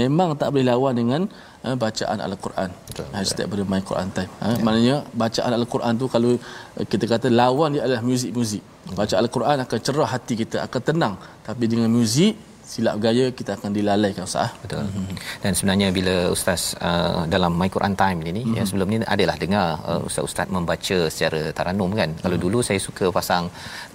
memang 0.01 0.29
tak 0.41 0.49
boleh 0.53 0.67
lawan 0.71 0.95
dengan 1.01 1.21
uh, 1.67 1.77
bacaan 1.85 2.19
al-Quran. 2.27 2.71
Ha, 3.13 3.17
setiap 3.29 3.47
pada 3.53 3.63
main 3.73 3.85
Quran 3.91 4.09
time. 4.17 4.31
Ha, 4.43 4.47
maknanya 4.65 4.97
bacaan 5.23 5.53
al-Quran 5.59 5.93
tu 6.01 6.07
kalau 6.15 6.31
uh, 6.37 6.85
kita 6.93 7.05
kata 7.13 7.27
lawan 7.41 7.77
dia 7.77 7.83
adalah 7.87 8.03
muzik-muzik. 8.11 8.63
Baca 8.99 9.15
al-Quran 9.23 9.57
akan 9.65 9.79
cerah 9.87 10.09
hati 10.15 10.35
kita 10.43 10.57
akan 10.67 10.81
tenang. 10.89 11.15
Tapi 11.49 11.65
dengan 11.73 11.91
muzik 11.97 12.35
silap 12.67 12.97
gaya 13.05 13.27
kita 13.39 13.51
akan 13.57 13.71
dilalaikan 13.77 14.27
ustaz 14.29 14.51
Betul. 14.63 14.83
Mm-hmm. 14.87 15.17
Dan 15.43 15.53
sebenarnya 15.57 15.89
bila 15.99 16.15
ustaz 16.35 16.63
uh, 16.89 17.23
dalam 17.35 17.53
My 17.61 17.69
Quran 17.75 17.95
Time 18.03 18.19
ini 18.31 18.43
mm-hmm. 18.43 18.59
ya 18.59 18.63
sebelum 18.69 18.89
ni 18.93 18.97
adalah 19.15 19.37
dengar 19.43 19.67
uh, 19.91 20.01
ustaz-ustaz 20.09 20.51
membaca 20.57 20.99
secara 21.15 21.41
taranum 21.59 21.91
kan. 22.01 22.11
Mm-hmm. 22.11 22.25
Kalau 22.27 22.37
dulu 22.45 22.59
saya 22.69 22.81
suka 22.87 23.07
pasang 23.19 23.45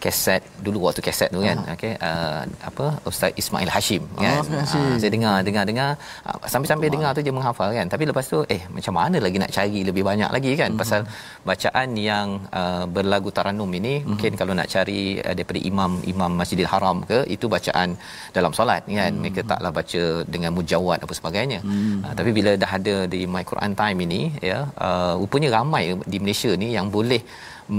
kaset 0.03 0.41
dulu 0.65 0.87
waktu 0.87 1.03
kaset 1.07 1.29
tu 1.35 1.41
kan. 1.47 1.57
Uh-huh. 1.59 1.75
Okey 1.75 1.93
uh, 2.09 2.41
apa 2.69 2.85
ustaz 3.11 3.31
Ismail 3.41 3.71
Hashim 3.75 4.03
kan. 4.23 4.39
Ismail 4.45 4.63
Hashim. 4.63 4.85
Uh, 4.87 4.95
saya 5.03 5.11
dengar 5.15 5.35
dengar 5.47 5.63
dengar 5.71 5.89
uh, 6.27 6.37
sambil-sambil 6.53 6.89
dengar 6.95 7.11
tu 7.17 7.21
je 7.27 7.33
menghafal 7.39 7.69
kan. 7.77 7.87
Tapi 7.93 8.03
lepas 8.11 8.25
tu 8.33 8.39
eh 8.55 8.61
macam 8.77 8.95
mana 8.99 9.17
lagi 9.25 9.37
nak 9.43 9.51
cari 9.57 9.81
lebih 9.89 10.05
banyak 10.09 10.31
lagi 10.37 10.51
kan 10.61 10.71
mm-hmm. 10.71 10.81
pasal 10.81 11.01
bacaan 11.49 11.89
yang 12.09 12.27
uh, 12.61 12.83
berlagu 12.95 13.29
taranum 13.37 13.71
ini 13.81 13.93
mm-hmm. 13.99 14.09
mungkin 14.09 14.31
kalau 14.39 14.55
nak 14.61 14.71
cari 14.75 15.19
uh, 15.19 15.35
daripada 15.35 15.59
imam 15.71 15.91
imam 16.13 16.31
Masjidil 16.39 16.71
Haram 16.73 16.97
ke 17.11 17.19
itu 17.35 17.51
bacaan 17.55 17.99
dalam 18.37 18.51
solat 18.61 18.83
kan 18.99 19.11
hmm. 19.11 19.21
mereka 19.21 19.41
taklah 19.51 19.71
baca 19.77 20.03
dengan 20.33 20.51
mujawad 20.57 20.99
apa 21.05 21.13
sebagainya 21.19 21.59
hmm. 21.67 21.95
uh, 22.05 22.13
tapi 22.17 22.31
bila 22.37 22.51
dah 22.63 22.71
ada 22.79 22.95
di 23.13 23.21
my 23.35 23.43
Quran 23.51 23.73
time 23.81 23.99
ini 24.07 24.21
ya 24.49 24.59
uh, 24.87 25.13
rupanya 25.21 25.49
ramai 25.57 25.83
di 26.13 26.19
Malaysia 26.23 26.51
ni 26.63 26.69
yang 26.77 26.89
boleh 26.97 27.21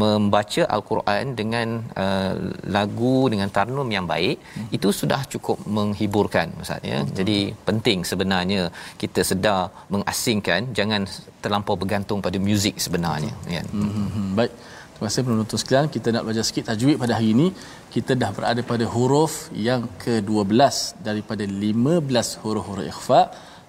membaca 0.01 0.63
al-Quran 0.75 1.25
dengan 1.41 1.69
uh, 2.03 2.33
lagu 2.77 3.17
dengan 3.33 3.49
tarnum 3.57 3.89
yang 3.97 4.07
baik 4.13 4.37
hmm. 4.41 4.69
itu 4.77 4.89
sudah 5.01 5.21
cukup 5.33 5.59
menghiburkan 5.79 6.49
ustaz 6.65 6.91
ya 6.93 6.99
hmm. 7.01 7.13
jadi 7.19 7.39
penting 7.69 7.99
sebenarnya 8.11 8.63
kita 9.03 9.23
sedar 9.31 9.61
mengasingkan 9.95 10.73
jangan 10.79 11.05
terlampau 11.45 11.77
bergantung 11.83 12.21
pada 12.27 12.41
muzik 12.49 12.77
sebenarnya 12.87 13.35
kan 13.57 13.67
hmm. 13.77 13.93
Hmm. 14.17 14.31
baik 14.41 14.55
Terima 15.03 15.11
kasih 15.11 15.27
penonton 15.27 15.59
sekalian. 15.61 15.87
Kita 15.95 16.09
nak 16.15 16.23
belajar 16.23 16.45
sikit 16.47 16.65
tajwid 16.71 16.97
pada 17.03 17.19
hari 17.19 17.29
ini. 17.35 17.47
Kita 17.93 18.13
dah 18.21 18.31
berada 18.37 18.61
pada 18.69 18.85
huruf 18.93 19.33
yang 19.53 19.83
ke-12 20.03 20.77
daripada 21.07 21.45
15 21.45 22.41
huruf-huruf 22.43 22.87
ikhfa. 22.93 23.21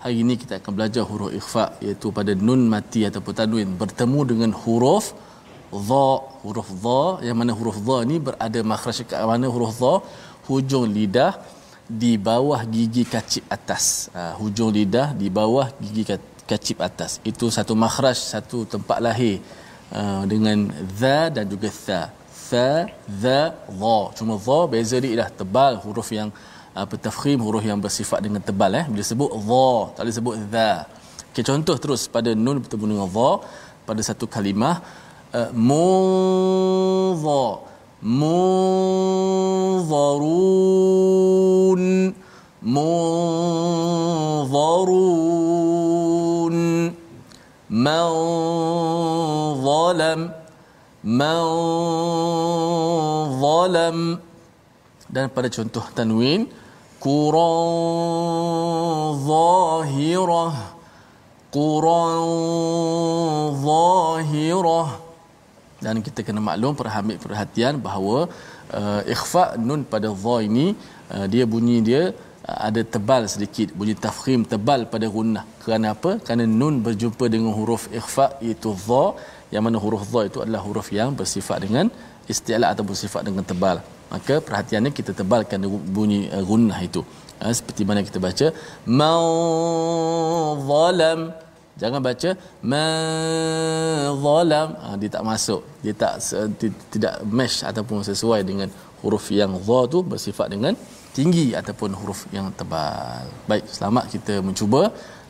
Hari 0.03 0.15
ini 0.23 0.33
kita 0.41 0.53
akan 0.59 0.71
belajar 0.77 1.03
huruf 1.09 1.31
ikhfa 1.39 1.65
iaitu 1.83 2.07
pada 2.17 2.31
nun 2.45 2.61
mati 2.73 3.01
ataupun 3.09 3.33
tanwin 3.39 3.75
bertemu 3.81 4.19
dengan 4.31 4.51
huruf 4.61 5.11
dha. 5.89 6.07
Huruf 6.43 6.69
dha 6.85 7.01
yang 7.27 7.35
mana 7.41 7.51
huruf 7.59 7.83
dha 7.89 7.97
ni 8.11 8.15
berada 8.27 8.59
makhraj 8.71 9.03
ke 9.09 9.25
mana 9.33 9.51
huruf 9.55 9.75
dha? 9.83 9.93
Hujung 10.47 10.87
lidah 10.95 11.33
di 12.03 12.15
bawah 12.29 12.63
gigi 12.75 13.03
kacip 13.13 13.43
atas. 13.57 14.07
Ha, 14.15 14.39
hujung 14.39 14.71
lidah 14.79 15.07
di 15.21 15.27
bawah 15.39 15.67
gigi 15.83 16.03
kacip 16.51 16.79
atas. 16.89 17.19
Itu 17.31 17.51
satu 17.57 17.75
makhraj, 17.75 18.15
satu 18.15 18.63
tempat 18.63 19.03
lahir. 19.03 19.43
Uh, 19.93 20.23
dengan 20.31 20.57
za 20.99 21.17
dan 21.35 21.45
juga 21.45 21.69
tha 21.85 22.22
tha 22.49 22.69
za 23.23 23.39
dha. 23.81 23.97
Cuma 24.17 24.33
dha 24.47 24.59
beza 24.73 24.97
dia 25.03 25.11
ialah 25.13 25.29
tebal 25.39 25.73
huruf 25.83 26.09
yang 26.19 26.29
apa 26.81 26.95
tafkhim 27.05 27.39
huruf 27.45 27.63
yang 27.69 27.79
bersifat 27.85 28.19
dengan 28.25 28.41
tebal 28.49 28.71
eh. 28.81 28.85
Bila 28.93 29.03
sebut 29.11 29.31
dha 29.49 29.69
tak 29.95 30.01
boleh 30.03 30.15
sebut 30.19 30.35
tha 30.53 30.69
okay, 31.29 31.43
contoh 31.49 31.75
terus 31.83 32.01
pada 32.15 32.29
nun 32.45 32.57
bertemu 32.63 32.85
dengan 32.91 33.09
dha 33.17 33.31
pada 33.87 34.01
satu 34.09 34.25
kalimah 34.35 34.75
eh, 35.39 35.41
uh, 35.41 35.49
mu 35.67 35.87
dha 37.23 37.43
mu 38.19 38.39
dharun 39.91 41.83
mu 42.73 42.91
dharun 44.53 46.55
man 47.85 48.09
zalam 49.65 50.42
man 51.03 51.43
zalam. 53.43 53.97
Dan 55.13 55.29
pada 55.35 55.47
contoh 55.55 55.85
tanwin 55.97 56.47
quran 57.03 58.33
zahirah. 59.29 60.53
Quran 61.53 62.23
zahirah. 63.67 64.89
Dan 65.83 65.99
kita 66.05 66.19
kena 66.25 66.41
maklum 66.49 66.73
perhamik 66.79 67.17
perhatian 67.19 67.75
bahawa 67.87 68.17
uh, 68.79 69.01
ikhfa 69.13 69.43
nun 69.67 69.83
pada 69.83 70.09
za 70.23 70.35
ini 70.47 70.67
uh, 71.13 71.25
dia 71.27 71.43
bunyi 71.53 71.77
dia 71.87 72.03
eh, 72.49 72.57
ada 72.67 72.81
tebal 72.93 73.27
sedikit. 73.33 73.67
Bunyi 73.75 73.93
tafkhim 74.05 74.47
tebal 74.53 74.87
pada 74.93 75.05
gunnah. 75.15 75.43
Kerana 75.63 75.87
apa? 75.95 76.11
Kerana 76.25 76.47
nun 76.47 76.75
berjumpa 76.87 77.27
dengan 77.33 77.51
huruf 77.59 77.83
ikhfa 77.99 78.25
iaitu 78.45 78.71
dha 78.87 79.05
yang 79.53 79.63
mana 79.65 79.77
huruf 79.83 80.03
dha 80.13 80.21
itu 80.29 80.39
adalah 80.43 80.61
huruf 80.67 80.87
yang 80.99 81.09
bersifat 81.19 81.57
dengan 81.65 81.85
isti'la 82.33 82.67
atau 82.73 82.83
bersifat 82.91 83.21
dengan 83.27 83.43
tebal. 83.51 83.77
Maka 84.13 84.35
perhatiannya 84.47 84.91
kita 84.99 85.11
tebalkan 85.19 85.61
bunyi 85.95 86.19
uh, 86.35 86.43
gunnah 86.49 86.79
itu. 86.87 87.01
Ha, 87.41 87.53
seperti 87.59 87.81
mana 87.89 88.01
kita 88.09 88.19
baca 88.27 88.47
man 88.99 89.21
zalam. 90.69 91.19
Jangan 91.81 92.01
baca 92.07 92.29
man 92.71 94.09
zalam. 94.25 94.67
Ha, 94.83 94.87
dia 95.01 95.09
tak 95.15 95.23
masuk. 95.29 95.61
Dia 95.85 95.93
tak 96.03 96.13
tidak 96.93 97.13
mesh 97.37 97.59
ataupun 97.69 98.05
sesuai 98.09 98.41
dengan 98.49 98.69
huruf 99.01 99.25
yang 99.39 99.53
dha 99.67 99.79
tu 99.93 99.99
bersifat 100.13 100.49
dengan 100.53 100.73
tinggi 101.17 101.47
ataupun 101.59 101.91
huruf 101.99 102.21
yang 102.37 102.47
tebal. 102.59 103.25
Baik 103.49 103.65
selamat 103.77 104.05
kita 104.13 104.35
mencuba. 104.47 104.81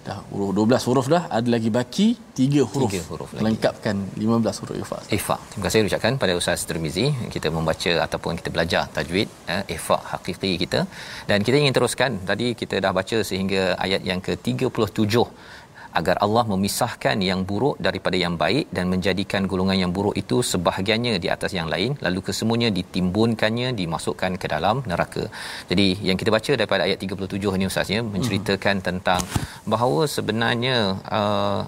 Dah 0.08 0.18
huruf 0.32 0.50
12 0.56 0.88
huruf 0.88 1.06
dah. 1.14 1.24
Ada 1.38 1.50
lagi 1.56 1.70
baki 1.76 2.08
3 2.40 2.64
huruf, 2.72 2.92
3 2.92 3.04
huruf 3.10 3.30
lagi. 3.32 3.40
melengkapkan 3.40 3.96
15 4.20 4.60
huruf 4.62 4.76
ifa 4.84 4.98
Ifa. 5.18 5.36
Terima 5.52 5.64
kasih 5.66 5.88
ucapkan 5.90 6.14
pada 6.24 6.34
Ustaz 6.40 6.66
Tirmizi. 6.70 7.06
Kita 7.36 7.48
membaca 7.58 7.92
ataupun 8.06 8.36
kita 8.40 8.50
belajar 8.56 8.82
tajwid 8.96 9.30
eh, 9.54 9.64
ifa 9.78 9.98
hakiki 10.12 10.52
kita. 10.64 10.82
Dan 11.30 11.40
kita 11.48 11.56
ingin 11.64 11.76
teruskan. 11.78 12.12
Tadi 12.32 12.48
kita 12.62 12.84
dah 12.86 12.92
baca 13.00 13.20
sehingga 13.30 13.64
ayat 13.86 14.04
yang 14.10 14.20
ke-37 14.28 15.16
agar 16.00 16.16
Allah 16.26 16.44
memisahkan 16.52 17.18
yang 17.30 17.42
buruk 17.50 17.76
daripada 17.88 18.18
yang 18.24 18.36
baik 18.44 18.66
dan 18.78 18.86
menjadikan 18.94 19.46
golongan 19.52 19.78
yang 19.84 19.92
buruk 19.98 20.16
itu 20.22 20.38
sebahagiannya 20.52 21.14
di 21.24 21.30
atas 21.36 21.54
yang 21.60 21.70
lain 21.74 21.94
lalu 22.06 22.20
kesemuanya 22.28 22.70
ditimbunkannya 22.80 23.70
dimasukkan 23.82 24.34
ke 24.42 24.48
dalam 24.56 24.82
neraka. 24.92 25.26
Jadi 25.70 25.88
yang 26.08 26.18
kita 26.22 26.34
baca 26.38 26.52
daripada 26.60 26.84
ayat 26.88 27.00
37 27.06 27.60
ni 27.62 27.68
ustaz 27.72 27.94
ya 27.96 28.02
menceritakan 28.16 28.76
hmm. 28.80 28.86
tentang 28.90 29.22
bahawa 29.74 30.02
sebenarnya 30.16 30.78
uh, 31.20 31.62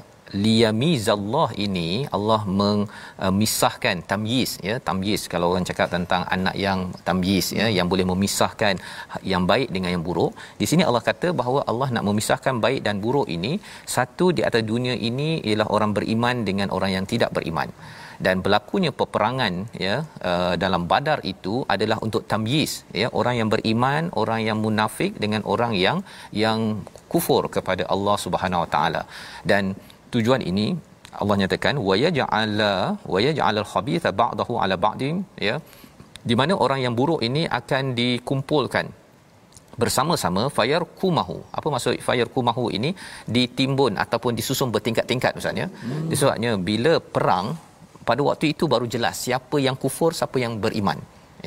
liyamizallah 0.44 1.50
ini 1.66 1.90
Allah 2.18 2.42
memisahkan 2.58 3.96
tamyiz 4.12 4.52
ya. 4.68 4.76
Tamyiz 4.88 5.22
kalau 5.34 5.48
orang 5.52 5.66
cakap 5.70 5.88
tentang 5.96 6.24
anak 6.36 6.56
yang 6.66 6.80
tamyiz 7.08 7.48
ya 7.60 7.68
yang 7.78 7.88
boleh 7.92 8.06
memisahkan 8.12 8.76
yang 9.34 9.44
baik 9.52 9.70
dengan 9.76 9.90
yang 9.96 10.06
buruk. 10.10 10.34
Di 10.62 10.68
sini 10.72 10.84
Allah 10.90 11.04
kata 11.10 11.30
bahawa 11.42 11.62
Allah 11.72 11.90
nak 11.98 12.06
memisahkan 12.10 12.56
baik 12.66 12.82
dan 12.88 12.98
buruk 13.06 13.28
ini 13.38 13.54
satu 13.98 14.28
di 14.38 14.44
atas 14.50 14.64
dunia 14.72 14.96
ini 15.10 15.30
ialah 15.50 15.70
orang 15.78 15.94
beriman 15.98 16.44
dengan 16.50 16.68
orang 16.78 16.92
yang 16.98 17.08
tidak 17.14 17.32
beriman. 17.38 17.72
Dan 18.26 18.40
berlakunya 18.44 18.92
peperangan 19.00 19.54
ya 19.86 19.96
uh, 20.30 20.54
dalam 20.64 20.84
badar 20.92 21.20
itu 21.34 21.56
adalah 21.74 21.98
untuk 22.06 22.24
tamyiz 22.32 22.74
ya. 23.02 23.08
Orang 23.20 23.36
yang 23.40 23.50
beriman 23.54 24.04
orang 24.22 24.40
yang 24.48 24.58
munafik 24.66 25.12
dengan 25.24 25.42
orang 25.54 25.74
yang 25.86 25.98
yang 26.44 26.60
kufur 27.14 27.44
kepada 27.56 27.84
Allah 27.96 28.16
Subhanahu 28.26 28.64
Wa 28.64 28.70
Taala. 28.76 29.04
Dan 29.52 29.76
tujuan 30.18 30.44
ini 30.52 30.68
Allah 31.22 31.36
nyatakan 31.42 31.76
wa 31.88 31.96
yaj'ala 32.04 32.74
wa 33.14 33.20
yaj'alal 33.28 33.68
khabitha 33.74 34.10
ba'dahu 34.22 34.54
'ala 34.62 34.76
ba'din 34.86 35.18
ya. 35.48 35.56
Di 36.30 36.36
mana 36.40 36.54
orang 36.66 36.80
yang 36.86 36.94
buruk 37.00 37.22
ini 37.28 37.44
akan 37.60 37.84
dikumpulkan 38.00 38.86
bersama-sama 39.82 40.44
fayar 40.58 40.82
kumahu 41.00 41.38
apa 41.58 41.68
maksud 41.74 42.02
fayar 42.08 42.28
kumahu 42.36 42.66
ini? 42.78 42.92
Ditimbun 43.36 43.94
ataupun 44.04 44.34
disusun 44.40 44.70
bertingkat-tingkat 44.76 45.32
maksudnya 45.38 45.68
hmm. 45.72 46.16
sebabnya 46.22 46.52
bila 46.70 46.94
perang 47.16 47.48
pada 48.10 48.22
waktu 48.30 48.46
itu 48.54 48.64
baru 48.74 48.86
jelas 48.96 49.16
siapa 49.26 49.58
yang 49.68 49.78
kufur 49.84 50.12
siapa 50.20 50.38
yang 50.44 50.56
beriman 50.64 51.00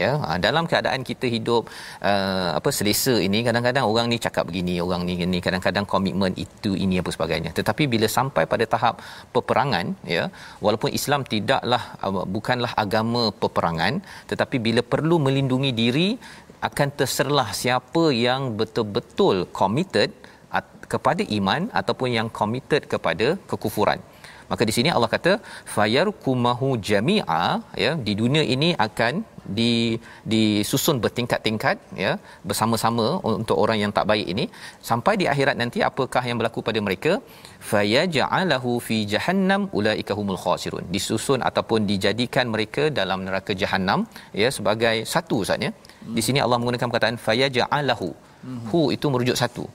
ya 0.03 0.11
ha, 0.27 0.37
dalam 0.47 0.65
keadaan 0.71 1.03
kita 1.11 1.27
hidup 1.35 1.63
uh, 2.11 2.51
apa 2.59 2.71
selesa 2.79 3.15
ini 3.27 3.41
kadang-kadang 3.49 3.85
orang 3.91 4.07
ni 4.13 4.19
cakap 4.27 4.45
begini 4.51 4.75
orang 4.87 5.03
ni 5.09 5.15
ni 5.33 5.41
kadang-kadang 5.47 5.87
komitmen 5.95 6.33
itu 6.47 6.73
ini 6.85 6.97
apa 7.03 7.13
sebagainya. 7.17 7.53
Tetapi 7.59 7.87
bila 7.95 8.09
sampai 8.19 8.45
pada 8.53 8.67
tahap 8.75 8.95
peperangan 9.37 9.87
ya 10.17 10.25
walaupun 10.65 10.93
Islam 11.01 11.23
tidaklah 11.35 11.83
uh, 12.05 12.27
bukanlah 12.37 12.73
agama 12.85 13.25
peperangan 13.43 13.95
tetapi 14.31 14.57
bila 14.67 14.83
perlu 14.95 15.19
melindungi 15.27 15.73
diri 15.83 16.09
akan 16.69 16.89
terserlah 17.01 17.49
siapa 17.63 18.05
yang 18.27 18.43
betul-betul 18.61 19.37
committed 19.61 20.11
kepada 20.93 21.23
iman 21.39 21.63
ataupun 21.81 22.11
yang 22.19 22.29
committed 22.39 22.83
kepada 22.93 23.27
kekufuran 23.51 24.01
maka 24.51 24.63
di 24.69 24.73
sini 24.77 24.91
Allah 24.97 25.11
kata 25.15 25.33
fayarkumahu 25.75 26.69
jami'a 26.91 27.43
ya 27.85 27.91
di 28.07 28.13
dunia 28.21 28.45
ini 28.55 28.71
akan 28.87 29.15
di 29.59 29.73
disusun 30.33 30.97
bertingkat-tingkat 31.05 31.77
ya 32.05 32.13
bersama-sama 32.49 33.07
untuk 33.41 33.57
orang 33.65 33.79
yang 33.83 33.93
tak 33.99 34.07
baik 34.11 34.27
ini. 34.35 34.45
Sampai 34.89 35.15
di 35.21 35.27
akhirat 35.33 35.57
nanti 35.63 35.81
apakah 35.91 36.23
yang 36.29 36.39
berlaku 36.41 36.61
pada 36.69 36.81
mereka? 36.87 37.13
Fayaj'alahu 37.71 38.73
fi 38.87 38.99
jahannam 39.13 39.65
ulaika 39.79 40.13
humul 40.19 40.41
khasirun. 40.45 40.85
Disusun 40.95 41.41
ataupun 41.51 41.89
dijadikan 41.91 42.47
mereka 42.55 42.85
dalam 43.01 43.25
neraka 43.29 43.55
jahanam 43.63 44.01
ya 44.43 44.51
sebagai 44.59 44.97
satu 45.15 45.39
saatnya 45.49 45.73
di 46.17 46.23
sini 46.29 46.39
Allah 46.45 46.59
menggunakan 46.61 46.89
perkataan 46.91 47.19
fayaj'alahu 47.27 48.09
hu 48.71 48.81
itu 48.97 49.07
merujuk 49.15 49.39
satu. 49.43 49.67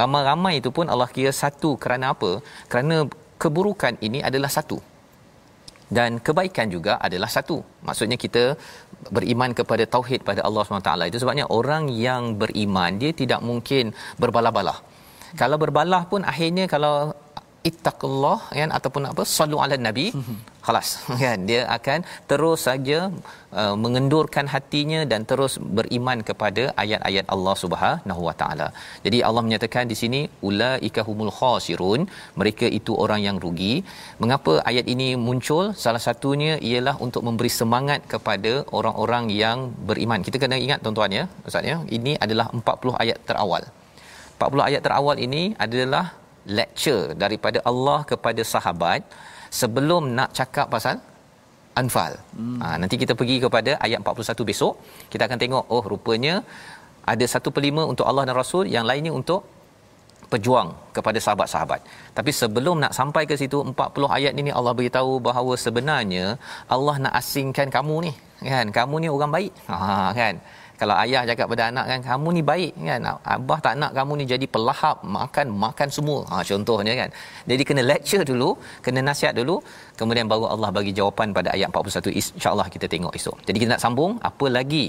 Ramai-ramai 0.00 0.54
itu 0.60 0.70
pun 0.76 0.86
Allah 0.92 1.08
kira 1.16 1.32
satu 1.42 1.70
kerana 1.82 2.06
apa? 2.14 2.30
Kerana 2.72 2.96
keburukan 3.44 3.94
ini 4.06 4.18
adalah 4.28 4.50
satu 4.56 4.78
dan 5.96 6.10
kebaikan 6.26 6.66
juga 6.74 6.92
adalah 7.06 7.28
satu. 7.36 7.56
Maksudnya 7.86 8.16
kita 8.24 8.44
beriman 9.16 9.50
kepada 9.58 9.84
tauhid 9.94 10.20
pada 10.28 10.40
Allah 10.48 10.62
SWT. 10.64 10.90
Itu 11.10 11.18
sebabnya 11.22 11.46
orang 11.58 11.92
yang 12.06 12.22
beriman 12.40 12.96
dia 13.02 13.12
tidak 13.22 13.40
mungkin 13.48 13.92
berbalah-balah. 14.22 14.78
Kalau 15.40 15.56
berbalah 15.64 16.02
pun 16.10 16.22
akhirnya 16.32 16.64
kalau 16.74 16.94
ittaqullah 17.70 18.38
kan 18.58 18.70
ataupun 18.78 19.04
apa 19.10 19.22
sallu 19.36 19.58
ala 19.64 19.76
nabi 19.86 20.06
khalas 20.66 20.88
kan 21.22 21.38
dia 21.50 21.60
akan 21.76 22.00
terus 22.30 22.60
saja 22.68 22.98
uh, 23.60 23.74
mengendurkan 23.84 24.46
hatinya 24.54 25.00
dan 25.12 25.20
terus 25.30 25.54
beriman 25.78 26.18
kepada 26.28 26.64
ayat-ayat 26.82 27.26
Allah 27.34 27.54
Subhanahu 27.62 28.22
wa 28.28 28.34
taala. 28.40 28.68
Jadi 29.06 29.18
Allah 29.28 29.42
menyatakan 29.46 29.84
di 29.92 29.96
sini 30.02 30.20
ulaika 30.48 31.04
humul 31.08 31.32
khasirun 31.38 32.02
mereka 32.42 32.68
itu 32.78 32.94
orang 33.04 33.20
yang 33.26 33.38
rugi. 33.44 33.74
Mengapa 34.24 34.54
ayat 34.70 34.88
ini 34.94 35.08
muncul? 35.26 35.64
Salah 35.84 36.02
satunya 36.08 36.54
ialah 36.70 36.96
untuk 37.06 37.24
memberi 37.28 37.52
semangat 37.60 38.02
kepada 38.14 38.52
orang-orang 38.78 39.24
yang 39.42 39.58
beriman. 39.90 40.26
Kita 40.26 40.38
kena 40.44 40.58
ingat 40.66 40.80
tuan-tuan 40.84 41.18
ya 41.20 41.24
ustaz 41.48 41.70
ya 41.72 41.78
ini 41.98 42.14
adalah 42.26 42.48
40 42.58 43.02
ayat 43.04 43.18
terawal. 43.30 43.64
40 44.36 44.68
ayat 44.68 44.82
terawal 44.86 45.16
ini 45.26 45.42
adalah 45.66 46.04
lecture 46.58 47.16
daripada 47.22 47.58
Allah 47.70 47.98
kepada 48.10 48.42
sahabat 48.52 49.00
sebelum 49.60 50.12
nak 50.18 50.30
cakap 50.38 50.68
pasal 50.76 50.96
Anfal. 51.80 52.12
Hmm. 52.38 52.58
Ha, 52.62 52.66
nanti 52.80 52.96
kita 53.02 53.12
pergi 53.20 53.36
kepada 53.44 53.72
ayat 53.86 53.98
41 53.98 54.50
besok. 54.50 54.74
Kita 55.12 55.22
akan 55.26 55.38
tengok 55.42 55.64
oh 55.76 55.84
rupanya 55.92 56.34
ada 57.12 57.24
satu 57.34 57.50
pelima 57.56 57.82
untuk 57.92 58.06
Allah 58.10 58.24
dan 58.28 58.36
Rasul, 58.42 58.64
yang 58.74 58.86
lainnya 58.90 59.12
untuk 59.20 59.40
pejuang 60.32 60.68
kepada 60.96 61.18
sahabat-sahabat. 61.24 61.80
Tapi 62.16 62.30
sebelum 62.40 62.76
nak 62.82 62.92
sampai 62.98 63.22
ke 63.30 63.34
situ 63.42 63.58
40 63.60 64.16
ayat 64.18 64.32
ini 64.40 64.50
Allah 64.58 64.72
beritahu 64.78 65.12
bahawa 65.28 65.52
sebenarnya 65.64 66.24
Allah 66.74 66.96
nak 67.04 67.14
asingkan 67.20 67.68
kamu 67.76 67.96
ni 68.06 68.12
kan. 68.52 68.66
Kamu 68.78 68.94
ni 69.02 69.08
orang 69.16 69.32
baik. 69.36 69.52
Ha 69.70 70.10
kan 70.20 70.34
kalau 70.84 70.96
ayah 71.04 71.22
cakap 71.28 71.46
pada 71.52 71.64
anak 71.72 71.84
kan 71.90 72.00
kamu 72.08 72.28
ni 72.36 72.42
baik 72.50 72.72
kan? 72.88 73.06
Abah 73.34 73.58
tak 73.66 73.74
nak 73.80 73.92
kamu 73.98 74.12
ni 74.20 74.24
jadi 74.32 74.46
pelahap 74.54 74.96
makan 75.16 75.46
makan 75.64 75.88
semua. 75.96 76.18
Ha 76.30 76.42
contohnya 76.50 76.94
kan. 77.00 77.10
Jadi 77.50 77.62
kena 77.68 77.82
lecture 77.90 78.24
dulu 78.30 78.48
kena 78.84 79.00
nasihat 79.08 79.34
dulu. 79.40 79.56
Kemudian 80.00 80.28
baru 80.32 80.44
Allah 80.54 80.70
bagi 80.78 80.92
jawapan 80.98 81.28
pada 81.38 81.48
ayat 81.56 81.68
41 81.72 82.20
insyaallah 82.20 82.68
kita 82.74 82.86
tengok 82.94 83.14
esok. 83.18 83.36
Jadi 83.48 83.56
kita 83.62 83.70
nak 83.74 83.82
sambung 83.84 84.12
apa 84.30 84.46
lagi 84.58 84.84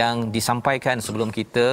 yang 0.00 0.32
disampaikan 0.36 0.96
sebelum 1.06 1.28
kita 1.38 1.66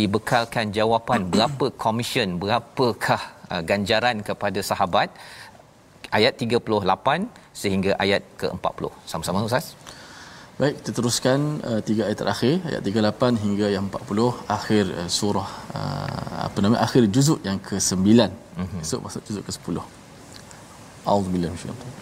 dibekalkan 0.00 0.74
jawapan? 0.78 1.20
Berapa 1.34 1.68
komisen 1.84 2.28
berapakah 2.42 3.22
uh, 3.52 3.62
ganjaran 3.70 4.18
kepada 4.30 4.58
sahabat? 4.70 5.10
Ayat 6.18 6.34
38 6.44 7.24
sehingga 7.60 7.92
ayat 8.04 8.22
ke-40 8.40 8.84
sama-sama 9.10 9.46
ustaz 9.48 9.66
Baik, 10.60 10.84
kita 10.84 10.90
teruskan 11.00 11.64
uh, 11.64 11.80
tiga 11.80 12.04
ayat 12.04 12.18
terakhir, 12.20 12.60
ayat 12.68 12.84
38 12.84 13.40
hingga 13.40 13.66
yang 13.72 13.88
40 13.88 14.52
akhir 14.52 14.84
uh, 14.92 15.08
surah 15.08 15.48
uh, 15.72 16.44
apa 16.44 16.58
nama 16.60 16.76
akhir 16.76 17.08
juzuk 17.08 17.40
yang 17.40 17.56
ke-9. 17.56 18.04
Mm-hmm. 18.04 18.84
Esok 18.84 19.00
masuk 19.00 19.24
juzuk 19.24 19.48
ke-10. 19.48 19.80
Auzubillahi 21.08 21.50
minasyaitanir 21.56 22.01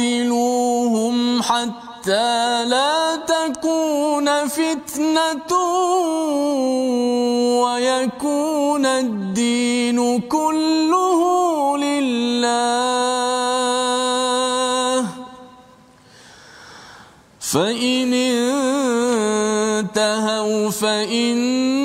وقاتلوهم 0.00 1.16
حتى 1.42 2.64
لا 2.64 3.16
تكون 3.16 4.48
فتنة 4.48 5.52
ويكون 7.62 8.86
الدين 8.86 10.20
كله 10.20 11.20
لله. 11.78 12.60
فإن 17.40 18.14
انتهوا 19.80 20.70
فإن 20.70 21.79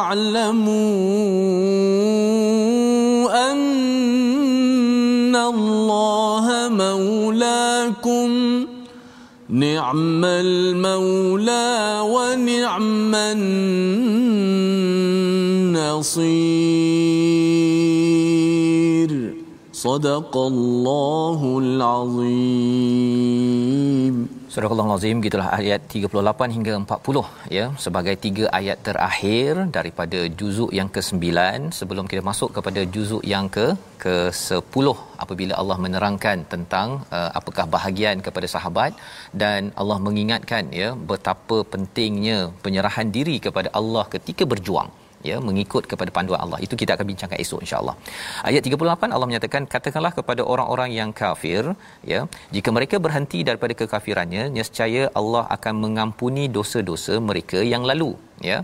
تولوا 0.00 0.10
فاعلموا 0.10 0.72
أن 3.52 5.36
الله 5.36 6.68
مولاكم. 6.68 8.30
نعم 9.48 10.24
المولى 10.24 12.00
ونعم 12.04 13.14
النصير. 13.14 13.50
صدق 19.72 20.36
الله 20.36 21.58
العظيم. 21.62 22.30
Surah 24.52 24.70
Al-Azim 24.74 25.18
gitulah 25.24 25.48
ayat 25.56 25.80
38 25.96 26.54
hingga 26.54 26.72
40 26.78 27.20
ya 27.56 27.64
sebagai 27.84 28.14
tiga 28.24 28.44
ayat 28.58 28.78
terakhir 28.86 29.50
daripada 29.76 30.20
juzuk 30.38 30.70
yang 30.78 30.88
ke-9 30.94 31.68
sebelum 31.78 32.04
kita 32.12 32.22
masuk 32.28 32.50
kepada 32.56 32.82
juzuk 32.94 33.22
yang 33.32 33.46
ke 33.56 33.66
ke-10 34.04 34.86
apabila 35.24 35.54
Allah 35.60 35.76
menerangkan 35.84 36.38
tentang 36.54 36.88
uh, 37.18 37.30
apakah 37.40 37.66
bahagian 37.76 38.24
kepada 38.26 38.48
sahabat 38.54 38.98
dan 39.42 39.70
Allah 39.82 39.98
mengingatkan 40.06 40.74
ya 40.80 40.88
betapa 41.12 41.58
pentingnya 41.74 42.38
penyerahan 42.66 43.10
diri 43.18 43.36
kepada 43.46 43.70
Allah 43.82 44.04
ketika 44.16 44.46
berjuang 44.54 44.90
ya 45.28 45.36
mengikut 45.48 45.84
kepada 45.92 46.10
panduan 46.16 46.40
Allah. 46.44 46.58
Itu 46.66 46.74
kita 46.82 46.92
akan 46.96 47.06
bincangkan 47.12 47.38
esok 47.44 47.60
insya-Allah. 47.64 47.96
Ayat 48.50 48.62
38 48.68 49.16
Allah 49.16 49.28
menyatakan 49.30 49.64
katakanlah 49.74 50.12
kepada 50.18 50.44
orang-orang 50.52 50.90
yang 51.00 51.10
kafir 51.22 51.64
ya 52.12 52.20
jika 52.56 52.70
mereka 52.76 52.98
berhenti 53.06 53.40
daripada 53.48 53.74
kekafirannya 53.80 54.44
nescaya 54.56 55.02
Allah 55.20 55.44
akan 55.56 55.74
mengampuni 55.84 56.46
dosa-dosa 56.58 57.16
mereka 57.30 57.60
yang 57.74 57.84
lalu 57.92 58.12
ya. 58.50 58.60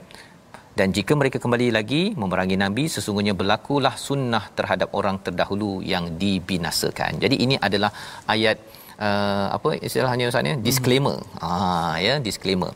Dan 0.78 0.88
jika 0.96 1.12
mereka 1.20 1.38
kembali 1.42 1.68
lagi 1.76 2.02
memerangi 2.20 2.56
nabi 2.62 2.84
sesungguhnya 2.94 3.34
berlakulah 3.40 3.94
sunnah 4.06 4.44
terhadap 4.58 4.88
orang 4.98 5.16
terdahulu 5.26 5.70
yang 5.92 6.04
dibinasakan. 6.22 7.12
Jadi 7.22 7.36
ini 7.44 7.56
adalah 7.68 7.90
ayat 8.34 8.60
uh, 9.06 9.46
apa 9.56 9.70
istilahnya 9.86 10.28
ustaz 10.30 10.44
ni 10.46 10.52
disclaimer. 10.68 11.16
Hmm. 11.20 11.46
Ah 11.50 11.94
ya 12.06 12.14
disclaimer. 12.26 12.72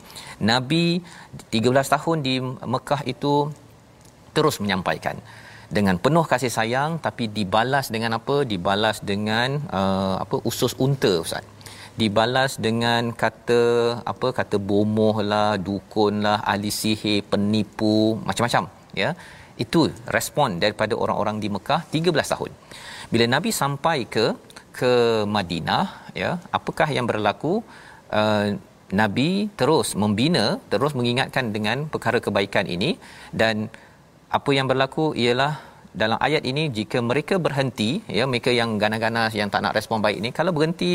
Nabi 0.50 0.84
13 1.56 1.94
tahun 1.94 2.18
di 2.26 2.34
Mekah 2.74 3.02
itu 3.12 3.32
terus 4.36 4.56
menyampaikan. 4.62 5.16
Dengan 5.70 5.96
penuh 6.04 6.26
kasih 6.32 6.50
sayang 6.50 6.98
tapi 7.06 7.24
dibalas 7.36 7.86
dengan 7.94 8.18
apa? 8.18 8.36
Dibalas 8.52 8.98
dengan 9.10 9.48
uh, 9.80 10.16
apa 10.24 10.36
usus 10.50 10.72
unta 10.84 11.12
ustaz. 11.24 11.46
Dibalas 12.00 12.52
dengan 12.66 13.12
kata 13.22 13.62
apa 14.12 14.28
kata 14.38 14.56
bomoh 14.70 15.16
lah 15.30 15.54
dukun 15.66 16.26
lah 16.26 16.38
ahli 16.52 16.70
sihir 16.80 17.22
penipu 17.30 18.18
macam-macam 18.28 18.66
ya. 19.02 19.10
Itu 19.64 19.80
respon 20.16 20.58
daripada 20.62 20.94
orang-orang 21.02 21.38
di 21.44 21.48
Mekah 21.54 21.80
13 21.94 22.32
tahun. 22.34 22.50
Bila 23.12 23.24
nabi 23.34 23.50
sampai 23.62 23.98
ke 24.14 24.26
ke 24.78 24.92
Madinah 25.36 25.86
ya 26.22 26.30
apakah 26.58 26.90
yang 26.96 27.06
berlaku? 27.10 27.54
Uh, 28.10 28.58
nabi 29.00 29.30
terus 29.60 29.94
membina 30.02 30.58
terus 30.72 30.92
mengingatkan 30.98 31.54
dengan 31.54 31.86
perkara 31.92 32.18
kebaikan 32.26 32.66
ini 32.66 32.98
dan 33.30 33.70
apa 34.38 34.50
yang 34.56 34.66
berlaku 34.70 35.04
ialah 35.24 35.52
dalam 36.02 36.18
ayat 36.26 36.42
ini 36.50 36.62
jika 36.78 36.98
mereka 37.10 37.34
berhenti 37.46 37.90
ya 38.18 38.24
mereka 38.30 38.50
yang 38.60 38.70
ganas-ganas 38.82 39.32
yang 39.38 39.48
tak 39.52 39.62
nak 39.64 39.74
respon 39.78 39.98
baik 40.04 40.18
ini 40.22 40.30
kalau 40.38 40.52
berhenti 40.56 40.92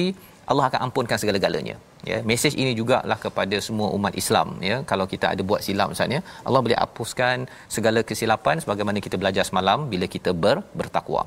Allah 0.51 0.65
akan 0.69 0.79
ampunkan 0.85 1.17
segala-galanya. 1.21 1.75
Ya 2.09 2.17
mesej 2.29 2.53
ini 2.61 2.71
jugalah 2.79 3.17
kepada 3.25 3.57
semua 3.67 3.87
umat 3.97 4.13
Islam 4.21 4.47
ya. 4.69 4.75
Kalau 4.91 5.05
kita 5.13 5.25
ada 5.33 5.41
buat 5.49 5.61
silap 5.67 5.89
misalnya 5.93 6.19
Allah 6.47 6.61
boleh 6.65 6.77
hapuskan 6.81 7.49
segala 7.75 8.01
kesilapan 8.09 8.61
sebagaimana 8.63 9.01
kita 9.05 9.17
belajar 9.21 9.43
semalam 9.49 9.89
bila 9.93 10.05
kita 10.15 10.31
ber, 10.43 10.57
bertakwa. 10.79 11.23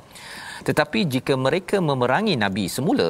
Tetapi 0.68 1.00
jika 1.14 1.34
mereka 1.46 1.76
memerangi 1.88 2.36
nabi 2.44 2.66
semula 2.76 3.08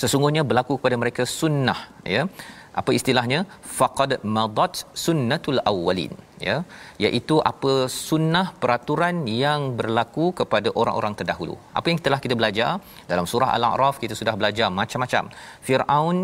sesungguhnya 0.00 0.42
berlaku 0.48 0.72
kepada 0.78 0.96
mereka 1.02 1.22
sunnah 1.38 1.80
ya 2.14 2.22
apa 2.80 2.90
istilahnya? 2.98 3.40
Faqad 3.78 4.12
madat 4.36 4.74
sunnatul 5.04 5.60
awwalin. 5.70 6.12
Ya. 6.48 6.56
Iaitu 7.04 7.36
apa 7.50 7.72
sunnah 8.06 8.46
peraturan 8.62 9.16
yang 9.42 9.60
berlaku 9.78 10.26
kepada 10.40 10.68
orang-orang 10.80 11.14
terdahulu. 11.18 11.54
Apa 11.78 11.86
yang 11.90 12.00
telah 12.06 12.20
kita 12.24 12.34
belajar? 12.40 12.70
Dalam 13.12 13.26
surah 13.32 13.50
al-a'raf 13.56 13.96
kita 14.04 14.14
sudah 14.20 14.34
belajar 14.40 14.68
macam-macam. 14.80 15.24
Firaun 15.68 16.18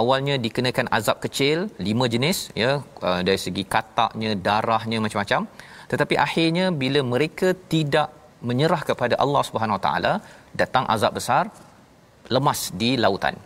awalnya 0.00 0.36
dikenakan 0.46 0.88
azab 0.98 1.18
kecil 1.26 1.58
lima 1.88 2.06
jenis 2.14 2.40
ya. 2.62 2.72
Uh, 3.06 3.20
dari 3.28 3.40
segi 3.46 3.64
kataknya 3.74 4.32
darahnya 4.48 5.00
macam-macam. 5.06 5.42
Tetapi 5.92 6.14
akhirnya 6.26 6.66
bila 6.82 7.00
mereka 7.14 7.50
tidak 7.74 8.08
menyerah 8.48 8.82
kepada 8.90 9.14
Allah 9.24 9.42
Subhanahu 9.48 9.78
Wa 9.78 9.84
Taala 9.86 10.12
datang 10.60 10.84
azab 10.94 11.14
besar 11.18 11.44
lemas 12.34 12.60
di 12.80 12.92
lautan. 13.04 13.36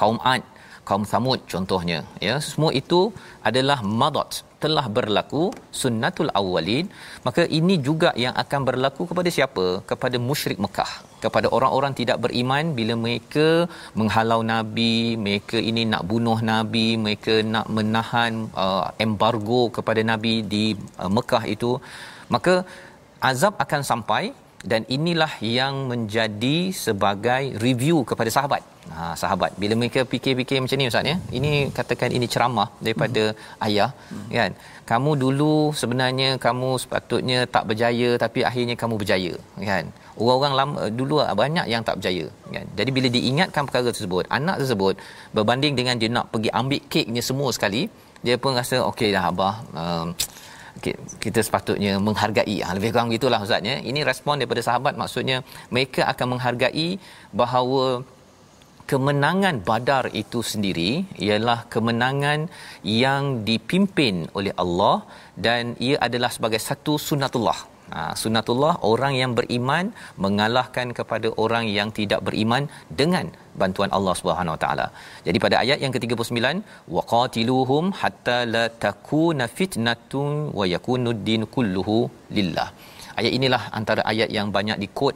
Kaum 0.00 0.18
Ad 0.34 0.42
kaum 0.88 1.04
Samud 1.12 1.40
contohnya 1.52 1.98
ya. 2.26 2.34
Semua 2.48 2.70
itu 2.80 3.00
adalah 3.48 3.78
madat 4.00 4.30
telah 4.62 4.84
berlaku 4.96 5.42
sunnatul 5.80 6.30
awwalin. 6.40 6.86
Maka 7.26 7.42
ini 7.58 7.74
juga 7.88 8.10
yang 8.24 8.34
akan 8.42 8.60
berlaku 8.68 9.02
kepada 9.10 9.30
siapa? 9.36 9.66
Kepada 9.90 10.16
musyrik 10.28 10.58
Mekah. 10.64 10.92
Kepada 11.24 11.48
orang-orang 11.56 11.92
tidak 12.00 12.18
beriman 12.24 12.74
bila 12.78 12.94
mereka 13.04 13.46
menghalau 14.00 14.40
nabi 14.52 14.96
mereka 15.24 15.58
ini 15.70 15.82
nak 15.92 16.02
bunuh 16.10 16.38
nabi 16.52 16.86
mereka 17.04 17.34
nak 17.54 17.66
menahan 17.78 18.32
uh, 18.64 18.84
embargo 19.06 19.62
kepada 19.78 20.02
nabi 20.12 20.34
di 20.52 20.64
uh, 21.02 21.10
Mekah 21.16 21.44
itu 21.54 21.72
maka 22.34 22.54
azab 23.30 23.54
akan 23.64 23.82
sampai 23.90 24.22
dan 24.66 24.82
inilah 24.96 25.30
yang 25.38 25.86
menjadi 25.90 26.74
sebagai 26.74 27.54
review 27.62 28.02
kepada 28.02 28.30
sahabat. 28.36 28.62
Ha 28.96 29.12
sahabat 29.20 29.52
bila 29.60 29.74
mereka 29.80 30.00
fikir-fikir 30.12 30.58
macam 30.64 30.78
ni 30.80 30.90
ustaz 30.90 31.10
ya. 31.10 31.16
Ini 31.38 31.70
katakan 31.76 32.10
ini 32.16 32.26
ceramah 32.26 32.68
daripada 32.82 33.22
hmm. 33.30 33.66
ayah 33.66 33.90
hmm. 34.10 34.28
kan. 34.38 34.52
Kamu 34.90 35.12
dulu 35.20 35.70
sebenarnya 35.80 36.40
kamu 36.46 36.70
sepatutnya 36.82 37.38
tak 37.54 37.64
berjaya 37.70 38.10
tapi 38.24 38.42
akhirnya 38.48 38.74
kamu 38.82 38.94
berjaya 39.02 39.34
kan. 39.70 39.84
Orang-orang 40.18 40.54
lama 40.60 40.80
dulu 41.00 41.22
banyak 41.42 41.66
yang 41.70 41.82
tak 41.86 42.00
berjaya 42.00 42.26
kan. 42.54 42.66
Jadi 42.78 42.90
bila 42.96 43.08
diingatkan 43.16 43.62
perkara 43.68 43.94
tersebut, 43.94 44.26
anak 44.38 44.58
tersebut 44.64 44.94
berbanding 45.36 45.76
dengan 45.78 45.94
dia 46.02 46.10
nak 46.10 46.32
pergi 46.34 46.50
ambil 46.60 46.80
keknya 46.90 47.22
semua 47.22 47.54
sekali, 47.54 47.86
dia 48.26 48.34
pun 48.42 48.58
rasa 48.58 48.82
okeylah 48.90 49.30
abah 49.30 49.54
um, 49.82 50.06
kita 51.24 51.40
sepatutnya 51.46 51.92
menghargai. 52.06 52.56
Ha, 52.64 52.76
lebih 52.76 52.90
kurang 52.94 53.10
gitulah 53.16 53.40
ustaz 53.46 53.68
ya. 53.70 53.76
Ini 53.90 54.00
respon 54.10 54.40
daripada 54.40 54.62
sahabat. 54.68 54.94
Maksudnya 55.02 55.38
mereka 55.74 56.02
akan 56.12 56.26
menghargai 56.34 56.88
bahawa 57.40 57.84
kemenangan 58.90 59.56
badar 59.68 60.04
itu 60.22 60.40
sendiri 60.52 60.90
ialah 61.26 61.58
kemenangan 61.74 62.48
yang 63.02 63.22
dipimpin 63.48 64.14
oleh 64.38 64.52
Allah 64.62 64.96
dan 65.46 65.76
ia 65.88 65.96
adalah 66.06 66.30
sebagai 66.36 66.60
satu 66.68 66.94
sunnatullah 67.08 67.77
Ha, 67.94 68.00
sunnatullah 68.22 68.72
orang 68.90 69.12
yang 69.20 69.32
beriman 69.38 69.86
mengalahkan 70.24 70.88
kepada 70.98 71.28
orang 71.44 71.64
yang 71.78 71.90
tidak 71.98 72.20
beriman 72.26 72.64
dengan 73.00 73.26
bantuan 73.60 73.90
Allah 73.96 74.14
Subhanahu 74.20 74.54
Wa 74.56 74.60
Taala. 74.64 74.86
Jadi 75.26 75.38
pada 75.44 75.56
ayat 75.62 75.78
yang 75.84 75.92
ke-39 75.96 76.62
waqatiluhum 76.96 77.84
hatta 78.02 78.38
la 78.54 78.64
takuna 78.84 79.46
fitnatun 79.58 80.30
wa 80.58 80.66
yakunu 80.74 81.12
din 81.28 81.44
kulluhu 81.56 81.98
lillah. 82.38 82.68
Ayat 83.20 83.32
inilah 83.38 83.62
antara 83.78 84.02
ayat 84.12 84.30
yang 84.38 84.48
banyak 84.56 84.78
dikot 84.84 85.14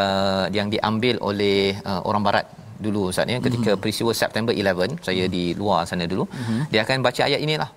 uh, 0.00 0.46
yang 0.56 0.68
diambil 0.74 1.16
oleh 1.30 1.58
uh, 1.90 2.00
orang 2.10 2.24
barat 2.28 2.46
dulu 2.84 3.00
Ustaz 3.12 3.32
ya 3.32 3.38
ketika 3.46 3.70
mm-hmm. 3.70 3.82
peristiwa 3.82 4.12
September 4.22 4.52
11 4.60 5.04
saya 5.06 5.24
mm-hmm. 5.24 5.34
di 5.36 5.44
luar 5.60 5.80
sana 5.90 6.04
dulu 6.12 6.24
mm-hmm. 6.24 6.60
dia 6.72 6.80
akan 6.84 7.04
baca 7.06 7.22
ayat 7.28 7.40
inilah 7.46 7.70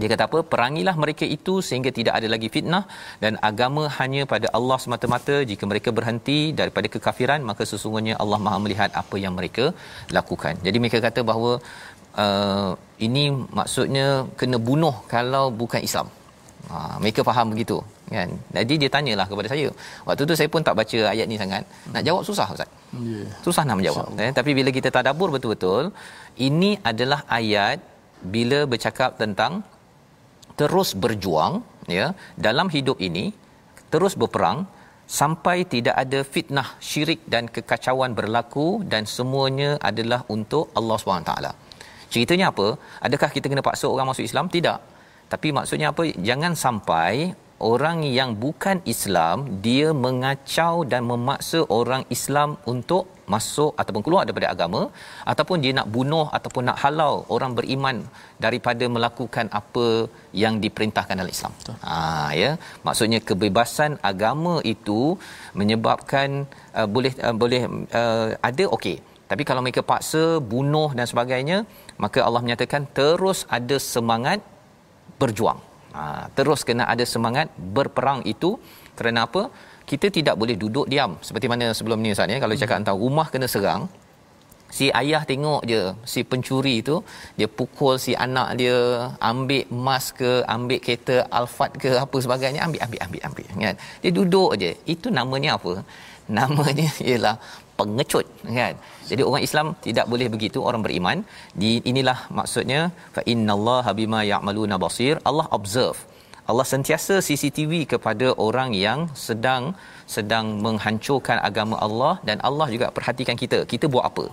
dia 0.00 0.08
kata 0.12 0.24
apa? 0.28 0.38
Perangilah 0.52 0.94
mereka 1.02 1.24
itu 1.36 1.54
sehingga 1.66 1.90
tidak 1.98 2.14
ada 2.18 2.28
lagi 2.34 2.48
fitnah 2.54 2.84
dan 3.22 3.32
agama 3.48 3.82
hanya 3.98 4.22
pada 4.32 4.48
Allah 4.58 4.78
semata-mata. 4.84 5.36
Jika 5.50 5.64
mereka 5.72 5.88
berhenti 5.98 6.38
daripada 6.60 6.88
kekafiran 6.94 7.40
maka 7.50 7.62
sesungguhnya 7.72 8.14
Allah 8.22 8.38
Maha 8.44 8.58
melihat 8.64 8.90
apa 9.02 9.16
yang 9.24 9.34
mereka 9.38 9.64
lakukan. 10.16 10.56
Jadi 10.66 10.76
mereka 10.82 11.00
kata 11.06 11.20
bahawa 11.30 11.52
uh, 12.24 12.70
ini 13.06 13.24
maksudnya 13.58 14.06
kena 14.40 14.60
bunuh 14.68 14.96
kalau 15.14 15.44
bukan 15.62 15.82
Islam. 15.88 16.08
Ha, 16.70 16.76
mereka 17.02 17.20
faham 17.28 17.46
begitu 17.52 17.76
kan? 18.16 18.30
Jadi 18.56 18.74
dia 18.82 18.90
tanyalah 18.96 19.26
kepada 19.30 19.48
saya. 19.52 19.68
Waktu 20.08 20.22
tu 20.30 20.34
saya 20.40 20.48
pun 20.54 20.62
tak 20.68 20.76
baca 20.80 20.98
ayat 21.12 21.26
ni 21.30 21.36
sangat. 21.42 21.62
Nak 21.94 22.02
jawab 22.08 22.22
susah 22.28 22.46
ustaz. 22.54 22.70
Yeah. 23.04 23.28
susah 23.44 23.62
nak 23.68 23.76
menjawab. 23.80 24.08
Eh, 24.24 24.32
tapi 24.38 24.50
bila 24.58 24.70
kita 24.78 24.88
tadabbur 24.96 25.28
betul-betul 25.34 25.84
ini 26.48 26.70
adalah 26.90 27.20
ayat 27.40 27.78
bila 28.34 28.58
bercakap 28.72 29.10
tentang 29.22 29.52
terus 30.60 30.88
berjuang 31.02 31.52
ya 31.98 32.06
dalam 32.46 32.68
hidup 32.74 32.98
ini 33.08 33.24
terus 33.92 34.14
berperang 34.20 34.58
sampai 35.20 35.56
tidak 35.72 35.94
ada 36.02 36.20
fitnah 36.34 36.68
syirik 36.88 37.20
dan 37.32 37.44
kekacauan 37.54 38.12
berlaku 38.18 38.80
dan 38.92 39.04
semuanya 39.16 39.70
adalah 39.90 40.20
untuk 40.36 40.72
Allah 40.78 40.96
SWT. 40.96 41.32
Ceritanya 42.12 42.46
apa? 42.52 42.76
Adakah 43.06 43.28
kita 43.34 43.46
kena 43.50 43.64
paksa 43.68 43.86
orang 43.94 44.08
masuk 44.10 44.24
Islam? 44.28 44.48
Tidak. 44.56 44.78
Tapi 45.32 45.48
maksudnya 45.56 45.88
apa? 45.92 46.04
Jangan 46.28 46.52
sampai 46.64 47.32
orang 47.70 47.98
yang 48.18 48.30
bukan 48.44 48.76
Islam 48.92 49.36
dia 49.64 49.88
mengacau 50.04 50.74
dan 50.92 51.02
memaksa 51.10 51.60
orang 51.78 52.02
Islam 52.16 52.50
untuk 52.72 53.04
masuk 53.34 53.72
ataupun 53.80 54.02
keluar 54.06 54.22
daripada 54.26 54.48
agama 54.54 54.80
ataupun 55.32 55.58
dia 55.64 55.72
nak 55.78 55.88
bunuh 55.96 56.26
ataupun 56.38 56.62
nak 56.68 56.78
halau 56.82 57.14
orang 57.34 57.52
beriman 57.58 57.96
daripada 58.44 58.84
melakukan 58.96 59.46
apa 59.60 59.86
yang 60.42 60.56
diperintahkan 60.64 61.16
dalam 61.20 61.32
Islam. 61.36 61.54
Ha 61.86 61.94
ya, 62.42 62.50
maksudnya 62.86 63.20
kebebasan 63.30 63.94
agama 64.12 64.54
itu 64.74 65.00
menyebabkan 65.60 66.30
uh, 66.78 66.88
boleh 66.94 67.12
uh, 67.26 67.34
boleh 67.42 67.62
uh, 68.02 68.28
ada 68.50 68.66
okey. 68.76 68.98
Tapi 69.30 69.42
kalau 69.48 69.60
mereka 69.64 69.82
paksa 69.90 70.24
bunuh 70.52 70.88
dan 70.98 71.06
sebagainya 71.12 71.58
maka 72.04 72.20
Allah 72.26 72.42
menyatakan 72.44 72.84
terus 72.98 73.38
ada 73.58 73.76
semangat 73.92 74.40
berjuang 75.20 75.60
ha, 75.96 76.28
terus 76.36 76.60
kena 76.68 76.84
ada 76.92 77.04
semangat 77.14 77.48
berperang 77.76 78.20
itu. 78.34 78.50
Kerana 78.98 79.24
apa? 79.28 79.42
Kita 79.90 80.06
tidak 80.16 80.34
boleh 80.40 80.56
duduk 80.62 80.86
diam. 80.92 81.12
Seperti 81.26 81.46
mana 81.52 81.72
sebelum 81.78 81.98
ni 82.04 82.14
Ustaz 82.14 82.32
ya 82.34 82.38
kalau 82.44 82.54
cakap 82.62 82.76
tentang 82.80 82.98
rumah 83.04 83.26
kena 83.32 83.48
serang 83.54 83.82
si 84.76 84.86
ayah 85.00 85.22
tengok 85.30 85.62
je 85.70 85.80
si 86.12 86.20
pencuri 86.30 86.76
tu 86.88 86.96
dia 87.38 87.48
pukul 87.58 87.94
si 88.04 88.12
anak 88.26 88.48
dia 88.60 88.76
ambil 89.30 89.64
emas 89.76 90.04
ke 90.20 90.30
ambil 90.54 90.78
kereta 90.84 91.16
Alphard 91.38 91.72
ke 91.82 91.90
apa 92.04 92.16
sebagainya 92.24 92.60
ambil 92.66 92.80
ambil 92.86 93.00
ambil 93.06 93.20
ambil 93.28 93.46
kan 93.64 93.76
dia 94.02 94.12
duduk 94.18 94.50
je. 94.62 94.72
Itu 94.94 95.12
namanya 95.18 95.50
apa? 95.60 95.72
Namanya 96.38 96.88
ialah 97.08 97.36
pengecut 97.78 98.26
kan 98.58 98.74
jadi 99.12 99.22
orang 99.28 99.42
Islam 99.48 99.66
tidak 99.86 100.06
boleh 100.12 100.28
begitu 100.34 100.58
orang 100.68 100.82
beriman. 100.86 101.18
Di 101.62 101.72
inilah 101.90 102.18
maksudnya 102.38 102.80
fa 103.16 103.22
innallaha 103.32 103.92
bima 104.00 104.20
ya'maluna 104.32 104.76
basir. 104.84 105.16
Allah 105.30 105.46
observe. 105.58 105.98
Allah 106.50 106.66
sentiasa 106.72 107.14
CCTV 107.26 107.72
kepada 107.92 108.28
orang 108.46 108.70
yang 108.84 109.00
sedang 109.26 109.64
sedang 110.14 110.46
menghancurkan 110.64 111.38
agama 111.48 111.76
Allah 111.86 112.14
dan 112.28 112.38
Allah 112.48 112.66
juga 112.74 112.88
perhatikan 112.96 113.36
kita. 113.42 113.60
Kita 113.72 113.86
buat 113.94 114.06
apa 114.10 114.26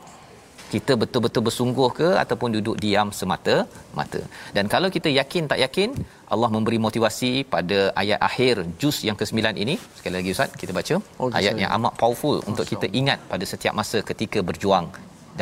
kita 0.74 0.92
betul-betul 1.02 1.42
bersungguh 1.46 1.88
ke 1.98 2.08
ataupun 2.22 2.48
duduk 2.56 2.76
diam 2.84 3.08
semata-mata. 3.18 4.20
Dan 4.56 4.64
kalau 4.74 4.88
kita 4.96 5.08
yakin 5.20 5.44
tak 5.52 5.60
yakin, 5.64 5.90
Allah 6.34 6.48
memberi 6.54 6.78
motivasi 6.86 7.32
pada 7.54 7.78
ayat 8.02 8.20
akhir 8.28 8.54
juz 8.82 8.96
yang 9.08 9.16
ke-9 9.20 9.38
ini. 9.64 9.74
Sekali 9.98 10.14
lagi 10.18 10.30
Ustaz, 10.36 10.50
kita 10.62 10.72
baca 10.78 10.94
okay, 11.24 11.36
ayat 11.40 11.52
sorry. 11.52 11.62
yang 11.62 11.72
amat 11.78 11.92
powerful 12.02 12.36
Masya 12.38 12.48
untuk 12.50 12.66
kita 12.72 12.86
ingat 13.00 13.18
pada 13.32 13.44
setiap 13.52 13.74
masa 13.80 13.98
ketika 14.10 14.38
berjuang 14.50 14.86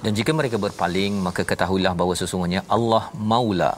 Dan 0.04 0.12
jika 0.18 0.30
mereka 0.38 0.56
berpaling 0.66 1.12
maka 1.26 1.42
ketahuilah 1.50 1.92
bahawa 1.98 2.14
sesungguhnya 2.20 2.60
Allah 2.76 3.04
Maula. 3.30 3.72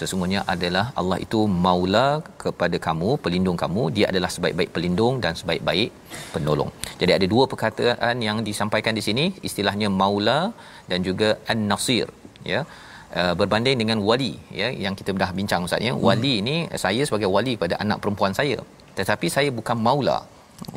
Sesungguhnya 0.00 0.40
adalah 0.52 0.84
Allah 1.00 1.18
itu 1.24 1.38
maula 1.64 2.06
kepada 2.42 2.76
kamu 2.86 3.08
pelindung 3.24 3.58
kamu. 3.62 3.82
Dia 3.96 4.06
adalah 4.12 4.30
sebaik-baik 4.34 4.70
pelindung 4.74 5.14
dan 5.24 5.36
sebaik-baik 5.40 5.90
penolong. 6.34 6.70
Jadi 7.00 7.12
ada 7.18 7.26
dua 7.32 7.44
perkataan 7.52 8.16
yang 8.26 8.38
disampaikan 8.48 8.96
di 8.98 9.02
sini. 9.08 9.24
Istilahnya 9.48 9.88
maula 10.00 10.40
dan 10.90 11.04
juga 11.08 11.36
an-nasir 11.54 12.08
ya. 12.52 12.62
Uh, 13.20 13.34
berbanding 13.36 13.76
dengan 13.76 13.98
wali 14.08 14.32
ya 14.60 14.72
yang 14.84 14.94
kita 14.98 15.12
dah 15.22 15.30
bincang 15.38 15.68
ustaz 15.68 15.84
ya. 15.86 15.92
Hmm. 15.92 16.00
wali 16.06 16.32
ini 16.40 16.56
saya 16.84 17.02
sebagai 17.08 17.28
wali 17.28 17.54
pada 17.62 17.76
anak 17.84 18.00
perempuan 18.00 18.32
saya. 18.32 18.58
Tetapi 18.98 19.26
saya 19.36 19.50
bukan 19.58 19.76
maula 19.76 20.18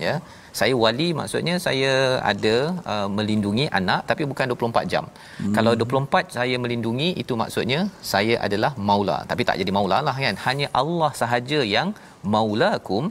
ya. 0.05 0.15
Saya 0.59 0.73
wali 0.83 1.07
maksudnya 1.19 1.55
saya 1.65 1.93
ada 2.31 2.55
uh, 2.93 3.07
melindungi 3.17 3.65
anak 3.79 4.01
tapi 4.09 4.23
bukan 4.31 4.53
24 4.55 4.91
jam. 4.93 5.05
Hmm. 5.41 5.53
kalau 5.57 5.73
24 5.81 6.38
saya 6.38 6.55
melindungi 6.63 7.09
itu 7.23 7.33
maksudnya 7.41 7.79
saya 8.13 8.36
adalah 8.47 8.71
maula. 8.89 9.17
Tapi 9.31 9.41
tak 9.49 9.59
jadi 9.61 9.71
maula 9.77 9.99
lah 10.07 10.15
kan. 10.25 10.38
Hanya 10.47 10.69
Allah 10.81 11.11
sahaja 11.21 11.59
yang 11.75 11.91
maulakum 12.36 13.05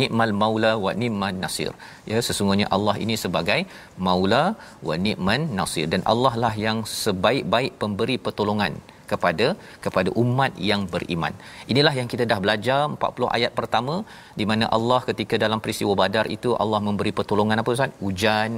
nikmal 0.00 0.32
maula 0.42 0.72
wa 0.84 0.92
ni'man 1.02 1.36
nasir. 1.44 1.72
Ya 2.10 2.18
sesungguhnya 2.26 2.66
Allah 2.76 2.96
ini 3.04 3.16
sebagai 3.24 3.60
maula 4.08 4.44
wa 4.88 4.94
ni'man 5.06 5.42
nasir. 5.58 5.86
Dan 5.92 6.02
Allah 6.12 6.34
lah 6.44 6.54
yang 6.66 6.80
sebaik-baik 7.02 7.72
pemberi 7.82 8.16
pertolongan 8.26 8.74
kepada 9.12 9.46
kepada 9.84 10.10
umat 10.22 10.52
yang 10.70 10.82
beriman. 10.94 11.34
Inilah 11.72 11.94
yang 12.00 12.08
kita 12.12 12.26
dah 12.32 12.38
belajar 12.44 12.80
40 12.94 13.36
ayat 13.36 13.52
pertama 13.58 13.96
di 14.40 14.46
mana 14.50 14.66
Allah 14.76 15.00
ketika 15.10 15.36
dalam 15.44 15.60
peristiwa 15.64 15.94
Badar 16.02 16.26
itu 16.36 16.52
Allah 16.64 16.80
memberi 16.88 17.12
pertolongan 17.20 17.62
apa 17.62 17.76
Ustaz? 17.76 17.92
Hujan, 18.04 18.52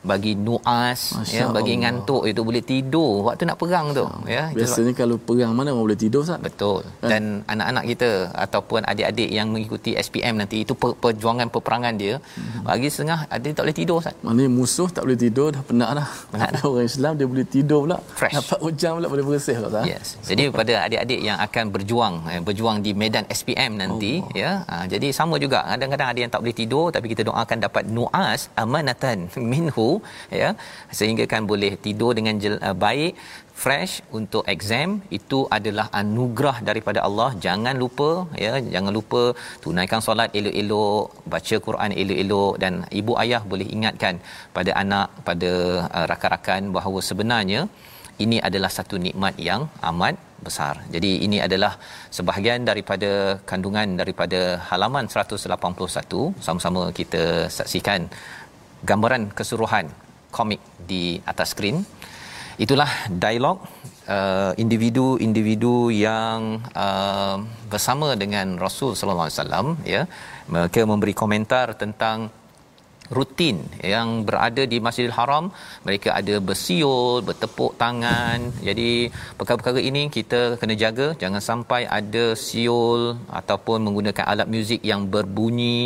bagi 0.00 0.32
nuas 0.32 1.12
Masya 1.12 1.36
ya 1.36 1.44
bagi 1.52 1.76
Allah. 1.76 1.82
ngantuk 1.84 2.22
itu 2.24 2.40
boleh 2.40 2.62
tidur 2.64 3.12
waktu 3.28 3.44
nak 3.44 3.58
perang 3.60 3.86
tu 3.92 4.04
ya 4.24 4.48
biasanya 4.56 4.92
kalau 4.96 5.16
perang 5.20 5.52
mana 5.52 5.76
orang 5.76 5.92
boleh 5.92 6.00
tidur 6.00 6.24
Ustaz 6.24 6.40
betul 6.40 6.80
kan? 7.04 7.08
dan 7.12 7.22
anak-anak 7.52 7.84
kita 7.92 8.10
ataupun 8.32 8.80
adik-adik 8.88 9.28
yang 9.28 9.52
mengikuti 9.52 9.92
SPM 10.06 10.40
nanti 10.40 10.64
itu 10.64 10.72
perjuangan 10.76 11.52
peperangan 11.52 11.94
dia 12.00 12.16
hmm. 12.16 12.64
bagi 12.64 12.88
setengah 12.88 13.28
ada 13.28 13.48
tak 13.52 13.62
boleh 13.68 13.76
tidur 13.76 13.96
Ustaz 14.00 14.16
mana 14.24 14.42
musuh 14.48 14.88
tak 14.88 15.04
boleh 15.04 15.20
tidur 15.20 15.48
dah 15.52 15.62
penat 15.68 15.90
dah 16.00 16.08
penat 16.32 16.50
dah. 16.56 16.62
orang 16.64 16.88
Islam 16.88 17.12
dia 17.20 17.26
boleh 17.28 17.46
tidur 17.56 17.78
pula 17.84 17.98
Fresh. 18.16 18.34
dapat 18.40 18.58
hujan 18.64 18.90
pula 18.96 19.06
boleh 19.12 19.24
bersih 19.28 19.56
Ustaz 19.60 19.84
yes 19.84 20.16
jadi 20.24 20.48
pada 20.48 20.72
adik-adik 20.88 21.20
yang 21.20 21.38
akan 21.44 21.64
berjuang 21.76 22.14
eh, 22.32 22.40
berjuang 22.40 22.80
di 22.80 22.96
medan 22.96 23.28
SPM 23.28 23.76
nanti 23.76 24.24
oh. 24.24 24.32
ya 24.32 24.64
ha, 24.64 24.88
jadi 24.88 25.12
sama 25.12 25.36
juga 25.36 25.60
kadang-kadang 25.68 26.08
ada 26.08 26.18
yang 26.24 26.30
tak 26.32 26.40
boleh 26.40 26.56
tidur 26.56 26.88
tapi 26.88 27.06
kita 27.12 27.22
doakan 27.28 27.58
dapat 27.60 27.84
nuas 27.84 28.48
amanatan 28.56 29.28
minhu 29.52 29.89
ya 30.40 30.50
sehingga 30.98 31.24
kan 31.32 31.42
boleh 31.52 31.72
tidur 31.84 32.12
dengan 32.18 32.34
jel, 32.42 32.56
uh, 32.68 32.76
baik 32.84 33.12
fresh 33.62 33.94
untuk 34.18 34.44
exam. 34.54 34.88
Itu 35.18 35.38
adalah 35.56 35.86
anugerah 36.00 36.56
daripada 36.68 37.00
Allah. 37.08 37.30
Jangan 37.46 37.76
lupa 37.82 38.10
ya 38.44 38.52
jangan 38.74 38.92
lupa 38.98 39.22
tunaikan 39.64 40.02
solat 40.06 40.30
elok-elok 40.40 41.04
baca 41.34 41.56
Quran 41.66 41.92
elok-elok 42.02 42.52
dan 42.64 42.74
ibu 43.00 43.14
ayah 43.24 43.42
boleh 43.52 43.68
ingatkan 43.76 44.16
pada 44.58 44.72
anak 44.82 45.08
pada 45.28 45.52
uh, 45.96 46.06
rakan-rakan 46.12 46.62
bahawa 46.78 47.00
sebenarnya 47.10 47.62
ini 48.24 48.38
adalah 48.48 48.70
satu 48.78 48.96
nikmat 49.06 49.34
yang 49.48 49.62
amat 49.90 50.14
besar. 50.46 50.74
Jadi 50.94 51.10
ini 51.26 51.38
adalah 51.46 51.72
sebahagian 52.16 52.60
daripada 52.70 53.10
kandungan 53.50 53.88
daripada 54.00 54.40
halaman 54.68 55.06
181 55.14 56.44
sama-sama 56.46 56.82
kita 56.98 57.22
saksikan 57.58 58.00
gambaran 58.84 59.32
keseluruhan 59.36 59.88
komik 60.30 60.60
di 60.90 61.18
atas 61.26 61.52
skrin. 61.52 61.82
Itulah 62.60 63.08
dialog 63.08 63.64
uh, 64.04 64.52
individu-individu 64.60 65.88
yang 65.88 66.60
uh, 66.76 67.40
bersama 67.72 68.12
dengan 68.22 68.60
Rasul 68.60 68.92
sallallahu 68.92 69.28
alaihi 69.28 69.38
wasallam 69.40 69.66
ya. 69.94 70.02
Mereka 70.52 70.84
memberi 70.84 71.14
komentar 71.16 71.72
tentang 71.78 72.28
rutin 73.16 73.56
yang 73.92 74.08
berada 74.28 74.62
di 74.72 74.78
Masjidil 74.86 75.16
Haram. 75.18 75.44
Mereka 75.86 76.08
ada 76.20 76.34
bersiul 76.48 77.22
bertepuk 77.28 77.72
tangan. 77.82 78.38
Jadi 78.68 78.90
perkara-perkara 79.38 79.80
ini 79.90 80.02
kita 80.16 80.40
kena 80.60 80.76
jaga. 80.84 81.08
Jangan 81.22 81.42
sampai 81.50 81.82
ada 81.98 82.24
siul 82.46 83.02
ataupun 83.40 83.78
menggunakan 83.86 84.24
alat 84.32 84.48
muzik 84.54 84.82
yang 84.92 85.04
berbunyi 85.14 85.80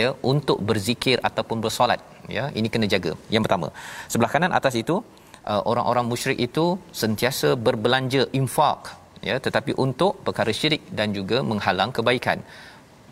ya 0.00 0.10
untuk 0.32 0.60
berzikir 0.70 1.18
ataupun 1.30 1.58
bersolat. 1.66 2.00
Ya 2.36 2.46
ini 2.58 2.68
kena 2.74 2.88
jaga. 2.94 3.12
Yang 3.34 3.44
pertama. 3.46 3.68
Sebelah 4.12 4.32
kanan 4.34 4.54
atas 4.60 4.74
itu 4.82 4.96
uh, 5.52 5.62
orang-orang 5.70 6.06
musyrik 6.12 6.40
itu 6.48 6.66
sentiasa 7.02 7.50
berbelanja 7.66 8.24
infak 8.40 8.80
ya 9.28 9.36
tetapi 9.46 9.72
untuk 9.84 10.12
perkara 10.26 10.52
syirik 10.58 10.82
dan 10.98 11.08
juga 11.18 11.38
menghalang 11.50 11.92
kebaikan. 11.96 12.40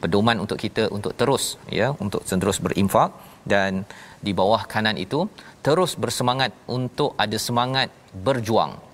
Pedoman 0.03 0.39
untuk 0.43 0.59
kita 0.65 0.83
untuk 0.97 1.13
terus 1.21 1.45
ya 1.79 1.87
untuk 2.05 2.23
terus 2.43 2.59
berinfak 2.65 3.11
dan 3.49 3.89
di 4.21 4.37
bawah 4.37 4.69
kanan 4.69 5.01
itu 5.01 5.25
terus 5.65 5.97
bersemangat 5.97 6.53
untuk 6.69 7.17
ada 7.17 7.41
semangat 7.41 7.89
berjuang 8.13 8.88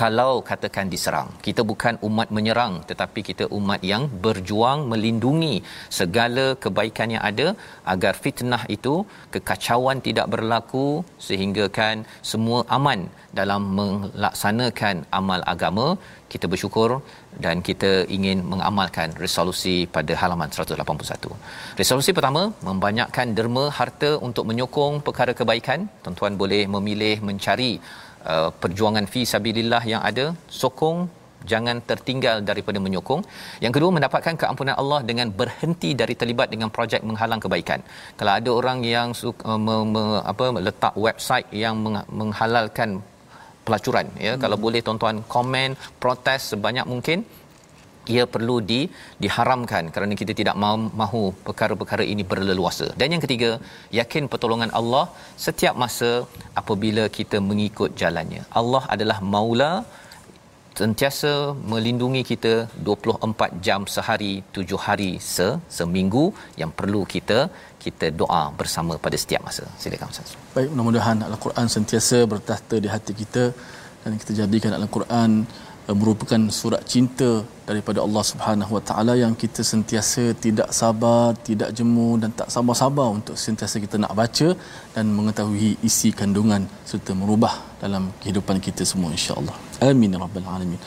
kalau 0.00 0.32
katakan 0.50 0.86
diserang 0.94 1.28
kita 1.46 1.62
bukan 1.70 1.94
umat 2.08 2.28
menyerang 2.36 2.74
tetapi 2.90 3.20
kita 3.28 3.44
umat 3.58 3.80
yang 3.92 4.04
berjuang 4.24 4.80
melindungi 4.90 5.54
segala 5.98 6.46
kebaikan 6.64 7.14
yang 7.14 7.24
ada 7.30 7.46
agar 7.94 8.12
fitnah 8.24 8.62
itu 8.76 8.94
kekacauan 9.34 10.00
tidak 10.08 10.26
berlaku 10.34 10.86
sehingga 11.28 11.66
kan 11.78 12.06
semua 12.32 12.60
aman 12.78 13.02
dalam 13.40 13.62
melaksanakan 13.78 14.96
amal 15.20 15.40
agama 15.54 15.86
kita 16.32 16.46
bersyukur 16.52 16.90
dan 17.44 17.56
kita 17.68 17.90
ingin 18.16 18.38
mengamalkan 18.52 19.08
resolusi 19.24 19.76
pada 19.96 20.12
halaman 20.20 20.50
181. 20.56 21.36
Resolusi 21.80 22.12
pertama 22.16 22.42
membanyakkan 22.68 23.32
derma 23.38 23.64
harta 23.78 24.10
untuk 24.28 24.44
menyokong 24.50 24.96
perkara 25.06 25.32
kebaikan. 25.40 25.88
Tuan-tuan 26.04 26.36
boleh 26.42 26.62
memilih 26.74 27.14
mencari 27.28 27.72
uh, 28.34 28.50
perjuangan 28.62 29.06
fi 29.12 29.22
sabilillah 29.32 29.82
yang 29.92 30.02
ada 30.10 30.26
sokong 30.60 30.98
jangan 31.50 31.76
tertinggal 31.90 32.36
daripada 32.48 32.78
menyokong. 32.86 33.22
Yang 33.64 33.72
kedua 33.76 33.90
mendapatkan 33.96 34.34
keampunan 34.42 34.74
Allah 34.82 35.00
dengan 35.10 35.28
berhenti 35.40 35.90
dari 36.00 36.14
terlibat 36.20 36.48
dengan 36.54 36.68
projek 36.76 37.02
menghalang 37.08 37.40
kebaikan. 37.44 37.80
Kalau 38.18 38.32
ada 38.38 38.50
orang 38.60 38.78
yang 38.94 39.10
suka, 39.20 39.42
uh, 39.50 39.60
me, 39.66 39.76
me, 39.94 40.04
apa 40.32 40.46
letak 40.68 40.94
website 41.06 41.48
yang 41.62 41.76
meng, 41.84 41.96
menghalalkan 42.20 42.90
pelacuran 43.68 44.06
ya 44.26 44.32
hmm. 44.32 44.40
kalau 44.42 44.56
boleh 44.64 44.80
tuan-tuan 44.86 45.16
komen 45.34 45.70
protes 46.02 46.42
sebanyak 46.52 46.86
mungkin 46.92 47.20
ia 48.14 48.24
perlu 48.34 48.56
di 48.70 48.80
diharamkan 49.22 49.84
kerana 49.94 50.14
kita 50.20 50.32
tidak 50.40 50.56
mahu 51.02 51.22
perkara-perkara 51.46 52.04
ini 52.12 52.24
berleluasa. 52.32 52.88
Dan 53.00 53.14
yang 53.14 53.22
ketiga, 53.26 53.50
yakin 54.00 54.26
pertolongan 54.32 54.72
Allah 54.80 55.04
setiap 55.46 55.74
masa 55.84 56.10
apabila 56.62 57.06
kita 57.18 57.38
mengikut 57.50 57.92
jalannya. 58.02 58.42
Allah 58.60 58.82
adalah 58.94 59.18
Maula 59.34 59.72
sentiasa 60.80 61.30
melindungi 61.70 62.20
kita 62.30 62.52
24 62.88 63.64
jam 63.66 63.80
sehari 63.94 64.32
7 64.58 64.78
hari 64.86 65.10
se 65.32 65.48
seminggu 65.78 66.24
yang 66.60 66.70
perlu 66.80 67.00
kita 67.14 67.38
kita 67.84 68.06
doa 68.20 68.42
bersama 68.60 68.94
pada 69.04 69.16
setiap 69.22 69.42
masa. 69.48 69.64
Silakan 69.82 70.12
Ustaz. 70.14 70.30
Baik, 70.54 70.68
mudah-mudahan 70.72 71.18
Al-Quran 71.30 71.66
sentiasa 71.76 72.18
bertahta 72.32 72.76
di 72.84 72.88
hati 72.94 73.12
kita 73.22 73.44
dan 74.02 74.18
kita 74.22 74.32
jadikan 74.40 74.72
Al-Quran 74.78 75.30
merupakan 75.96 76.40
surat 76.52 76.82
cinta 76.92 77.40
daripada 77.68 78.04
Allah 78.04 78.24
Subhanahu 78.30 78.72
Wa 78.76 78.82
Taala 78.88 79.12
yang 79.16 79.32
kita 79.42 79.64
sentiasa 79.64 80.36
tidak 80.44 80.68
sabar, 80.80 81.32
tidak 81.48 81.72
jemu 81.78 82.20
dan 82.20 82.30
tak 82.40 82.48
sabar-sabar 82.54 83.08
untuk 83.18 83.36
sentiasa 83.40 83.80
kita 83.84 83.96
nak 83.96 84.12
baca 84.20 84.48
dan 84.94 85.04
mengetahui 85.18 85.80
isi 85.88 86.12
kandungan 86.20 86.68
serta 86.90 87.12
merubah 87.16 87.54
dalam 87.80 88.12
kehidupan 88.20 88.60
kita 88.60 88.84
semua 88.84 89.10
insya-Allah. 89.16 89.56
Amin 89.80 90.12
ya 90.12 90.20
rabbal 90.24 90.48
alamin. 90.56 90.80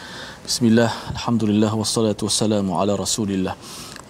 Bismillah, 0.46 0.92
alhamdulillah 1.16 1.72
wassalatu 1.82 2.30
wassalamu 2.30 2.78
ala 2.82 2.94
Rasulillah. 3.06 3.56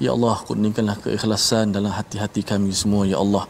Ya 0.02 0.12
Allah, 0.18 0.36
kurniakanlah 0.48 0.98
keikhlasan 1.06 1.78
dalam 1.78 1.94
hati-hati 1.94 2.42
kami 2.52 2.74
semua, 2.74 3.06
Ya 3.06 3.18
Allah. 3.24 3.44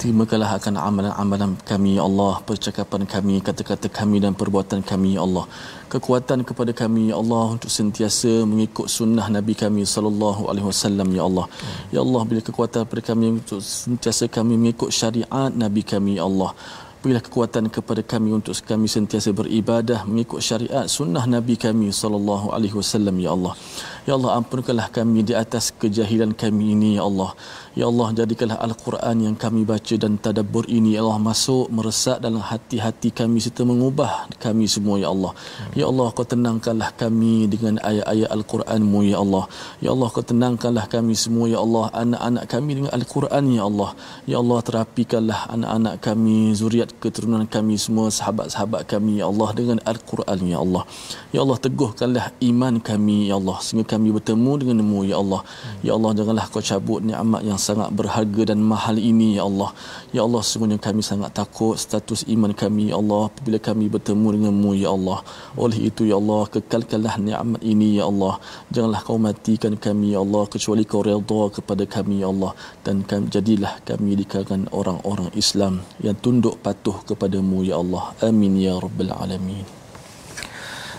Terimakanlah 0.00 0.56
akan 0.56 0.74
amalan-amalan 0.88 1.50
kami, 1.70 1.90
Ya 2.00 2.04
Allah. 2.08 2.40
Percakapan 2.48 3.04
kami, 3.14 3.34
kata-kata 3.48 3.92
kami 3.98 4.16
dan 4.24 4.32
perbuatan 4.32 4.80
kami, 4.90 5.20
Ya 5.20 5.22
Allah. 5.28 5.44
Kekuatan 5.92 6.48
kepada 6.48 6.72
kami, 6.72 7.12
Ya 7.12 7.16
Allah, 7.20 7.44
untuk 7.60 7.68
sentiasa 7.68 8.32
mengikut 8.52 8.88
sunnah 8.88 9.28
Nabi 9.36 9.52
kami, 9.52 9.84
Sallallahu 9.94 10.48
Alaihi 10.48 10.66
Wasallam, 10.72 11.12
Ya 11.12 11.28
Allah. 11.28 11.46
Ya 11.92 12.00
Allah, 12.00 12.22
bila 12.24 12.40
kekuatan 12.40 12.88
kepada 12.88 13.02
kami 13.12 13.26
untuk 13.36 13.60
sentiasa 13.60 14.32
kami 14.32 14.56
mengikut 14.56 14.88
syariat 14.88 15.52
Nabi 15.52 15.84
kami, 15.92 16.16
Ya 16.16 16.24
Allah. 16.24 16.56
Berilah 16.98 17.22
kekuatan 17.22 17.70
kepada 17.70 18.02
kami 18.02 18.34
untuk 18.34 18.58
kami 18.66 18.90
sentiasa 18.90 19.30
beribadah 19.30 20.02
mengikut 20.02 20.42
syariat 20.42 20.90
sunnah 20.90 21.22
Nabi 21.30 21.54
kami 21.54 21.94
sallallahu 21.94 22.50
alaihi 22.50 22.74
wasallam 22.74 23.14
ya 23.22 23.30
Allah. 23.38 23.54
Ya 24.02 24.18
Allah 24.18 24.34
ampunkanlah 24.42 24.90
kami 24.90 25.22
di 25.22 25.30
atas 25.30 25.70
kejahilan 25.70 26.34
kami 26.34 26.74
ini 26.74 26.98
ya 26.98 27.06
Allah. 27.06 27.38
Ya 27.78 27.86
Allah 27.86 28.10
jadikanlah 28.10 28.58
Al-Quran 28.58 29.16
yang 29.22 29.34
kami 29.38 29.62
baca 29.62 29.94
dan 30.02 30.18
tadabbur 30.18 30.66
ini 30.66 30.98
ya 30.98 31.00
Allah 31.06 31.22
masuk 31.22 31.70
meresap 31.70 32.18
dalam 32.18 32.42
hati-hati 32.42 33.14
kami 33.14 33.38
serta 33.38 33.62
mengubah 33.62 34.26
kami 34.42 34.66
semua 34.66 34.98
ya 34.98 35.14
Allah. 35.14 35.30
Ya 35.78 35.86
Allah 35.86 36.10
kau 36.10 36.26
tenangkanlah 36.26 36.90
kami 36.98 37.46
dengan 37.46 37.78
ayat-ayat 37.78 38.34
Al-Quranmu 38.34 38.98
ya 39.06 39.22
Allah. 39.22 39.44
Ya 39.78 39.94
Allah 39.94 40.08
kau 40.10 40.26
tenangkanlah 40.26 40.90
kami 40.90 41.14
semua 41.14 41.46
ya 41.46 41.62
Allah 41.62 41.84
anak-anak 42.02 42.44
kami 42.50 42.70
dengan 42.82 42.90
Al-Quran 42.98 43.44
ya 43.54 43.62
Allah. 43.70 43.90
Ya 44.26 44.36
Allah 44.42 44.58
terapikanlah 44.66 45.40
anak-anak 45.54 45.94
kami 46.02 46.58
zuriat 46.58 46.90
keturunan 46.98 47.46
kami 47.46 47.78
semua 47.78 48.10
sahabat-sahabat 48.10 48.90
kami 48.90 49.22
ya 49.22 49.30
Allah 49.30 49.54
dengan 49.54 49.78
Al-Quran 49.86 50.50
ya 50.50 50.58
Allah. 50.66 50.82
Ya 51.30 51.46
Allah 51.46 51.58
teguhkanlah 51.62 52.26
iman 52.42 52.82
kami 52.82 53.30
ya 53.30 53.38
Allah 53.38 53.62
sehingga 53.62 53.86
kami 53.94 54.10
bertemu 54.18 54.50
denganmu 54.66 54.98
ya 55.06 55.22
Allah. 55.22 55.46
Ya 55.86 55.94
Allah 55.94 56.10
janganlah 56.18 56.50
kau 56.50 56.58
cabut 56.58 57.06
nikmat 57.06 57.46
yang 57.46 57.67
sangat 57.68 57.90
berharga 57.98 58.42
dan 58.50 58.60
mahal 58.72 58.96
ini 59.10 59.28
ya 59.36 59.44
Allah. 59.50 59.70
Ya 60.16 60.20
Allah 60.26 60.42
sungguhnya 60.48 60.78
kami 60.86 61.02
sangat 61.04 61.30
takut 61.38 61.76
status 61.84 62.24
iman 62.34 62.52
kami 62.62 62.88
ya 62.90 62.96
Allah 63.00 63.28
apabila 63.28 63.58
kami 63.68 63.84
bertemu 63.94 64.26
denganmu 64.36 64.70
ya 64.84 64.88
Allah. 64.96 65.18
Oleh 65.64 65.78
itu 65.90 66.08
ya 66.10 66.16
Allah 66.20 66.40
kekalkanlah 66.54 67.14
nikmat 67.20 67.60
ini 67.72 67.88
ya 68.00 68.04
Allah. 68.10 68.34
Janganlah 68.72 69.00
kau 69.06 69.20
matikan 69.20 69.74
kami 69.86 70.16
ya 70.16 70.20
Allah 70.24 70.42
kecuali 70.54 70.82
kau 70.88 71.04
redha 71.04 71.42
kepada 71.56 71.84
kami 71.84 72.24
ya 72.24 72.28
Allah 72.32 72.52
dan 72.86 73.04
kami, 73.04 73.28
jadilah 73.34 73.74
kami 73.84 74.16
di 74.20 74.24
kalangan 74.24 74.64
orang-orang 74.72 75.28
Islam 75.36 75.84
yang 76.00 76.16
tunduk 76.24 76.56
patuh 76.64 77.04
kepadamu 77.04 77.60
ya 77.68 77.76
Allah. 77.82 78.16
Amin 78.24 78.56
ya 78.56 78.80
rabbal 78.80 79.12
alamin. 79.12 79.77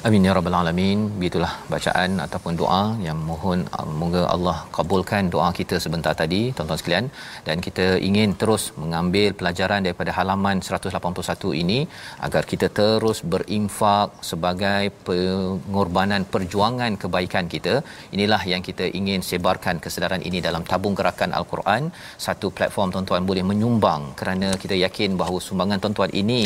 Amin 0.08 0.26
ya 0.28 0.34
rabbal 0.36 0.56
alamin. 0.58 1.00
Begitulah 1.20 1.54
bacaan 1.72 2.12
ataupun 2.26 2.54
doa 2.60 2.84
yang 3.06 3.18
mohon 3.30 3.60
uh, 3.78 3.88
moga 4.02 4.22
Allah 4.34 4.58
kabulkan 4.76 5.24
doa 5.34 5.48
kita 5.58 5.76
sebentar 5.86 6.14
tadi 6.22 6.40
tuan-tuan 6.56 6.80
sekalian 6.82 7.08
dan 7.48 7.58
kita 7.66 7.86
ingin 8.10 8.30
terus 8.42 8.64
mengambil 8.82 9.36
pelajaran 9.40 9.84
daripada 9.88 10.12
halaman 10.18 10.64
181 10.68 11.52
ini 11.64 11.80
agar 12.28 12.44
kita 12.52 12.70
terus 12.80 13.20
berinfak 13.34 14.16
sebagai 14.30 14.84
pengorbanan 15.10 16.24
perjuangan 16.36 16.96
kebaikan 17.04 17.52
kita. 17.56 17.76
Inilah 18.16 18.42
yang 18.54 18.64
kita 18.70 18.88
ingin 19.02 19.20
sebarkan 19.32 19.84
kesedaran 19.84 20.24
ini 20.30 20.40
dalam 20.48 20.64
tabung 20.72 20.96
gerakan 21.02 21.36
Al-Quran. 21.42 21.92
Satu 22.28 22.50
platform 22.60 22.96
tuan-tuan 22.96 23.28
boleh 23.32 23.46
menyumbang 23.52 24.16
kerana 24.22 24.56
kita 24.64 24.78
yakin 24.86 25.20
bahawa 25.24 25.42
sumbangan 25.50 25.84
tuan-tuan 25.84 26.14
ini 26.24 26.42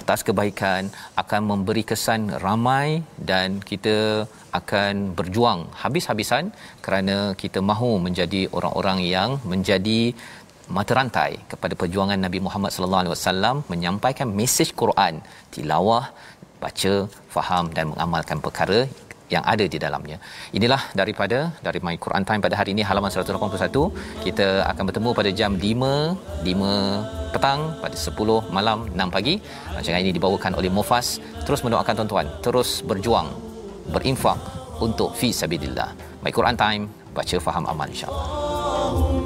atas 0.00 0.20
kebaikan 0.28 0.82
akan 1.22 1.40
memberi 1.50 1.86
kesan 1.90 2.22
ramai 2.46 2.81
ramai 2.82 2.90
dan 3.30 3.48
kita 3.70 3.96
akan 4.58 4.94
berjuang 5.18 5.60
habis-habisan 5.82 6.44
kerana 6.84 7.16
kita 7.42 7.60
mahu 7.70 7.90
menjadi 8.06 8.40
orang-orang 8.56 8.98
yang 9.14 9.30
menjadi 9.52 10.00
mata 10.76 10.92
rantai 10.98 11.30
kepada 11.52 11.74
perjuangan 11.80 12.18
Nabi 12.26 12.38
Muhammad 12.46 12.70
sallallahu 12.74 13.02
alaihi 13.02 13.14
wasallam 13.16 13.56
menyampaikan 13.72 14.28
mesej 14.40 14.68
Quran 14.82 15.14
tilawah 15.54 16.04
baca 16.62 16.94
faham 17.34 17.64
dan 17.76 17.84
mengamalkan 17.92 18.38
perkara 18.46 18.80
yang 19.32 19.44
ada 19.52 19.64
di 19.64 19.78
dalamnya. 19.80 20.20
Inilah 20.52 20.92
daripada 20.92 21.56
dari 21.64 21.80
My 21.80 21.96
Quran 21.96 22.22
Time 22.28 22.44
pada 22.44 22.60
hari 22.60 22.76
ini 22.76 22.84
halaman 22.84 23.08
181. 23.08 24.28
Kita 24.28 24.68
akan 24.68 24.82
bertemu 24.92 25.10
pada 25.16 25.30
jam 25.32 25.56
5 25.56 26.44
5 26.44 27.32
petang 27.32 27.60
pada 27.80 27.96
10 27.96 28.52
malam 28.52 28.78
6 28.92 29.16
pagi. 29.16 29.40
Rancangan 29.72 30.00
ini 30.04 30.12
dibawakan 30.12 30.52
oleh 30.60 30.68
Mufas. 30.68 31.16
Terus 31.48 31.64
mendoakan 31.64 32.04
tuan-tuan, 32.04 32.26
terus 32.44 32.84
berjuang, 32.84 33.32
berinfak 33.88 34.36
untuk 34.84 35.16
fi 35.16 35.32
sabilillah. 35.32 36.20
My 36.20 36.30
Quran 36.30 36.54
Time, 36.54 36.84
baca 37.16 37.36
faham 37.40 37.64
amal 37.64 37.88
insya-Allah. 37.88 39.21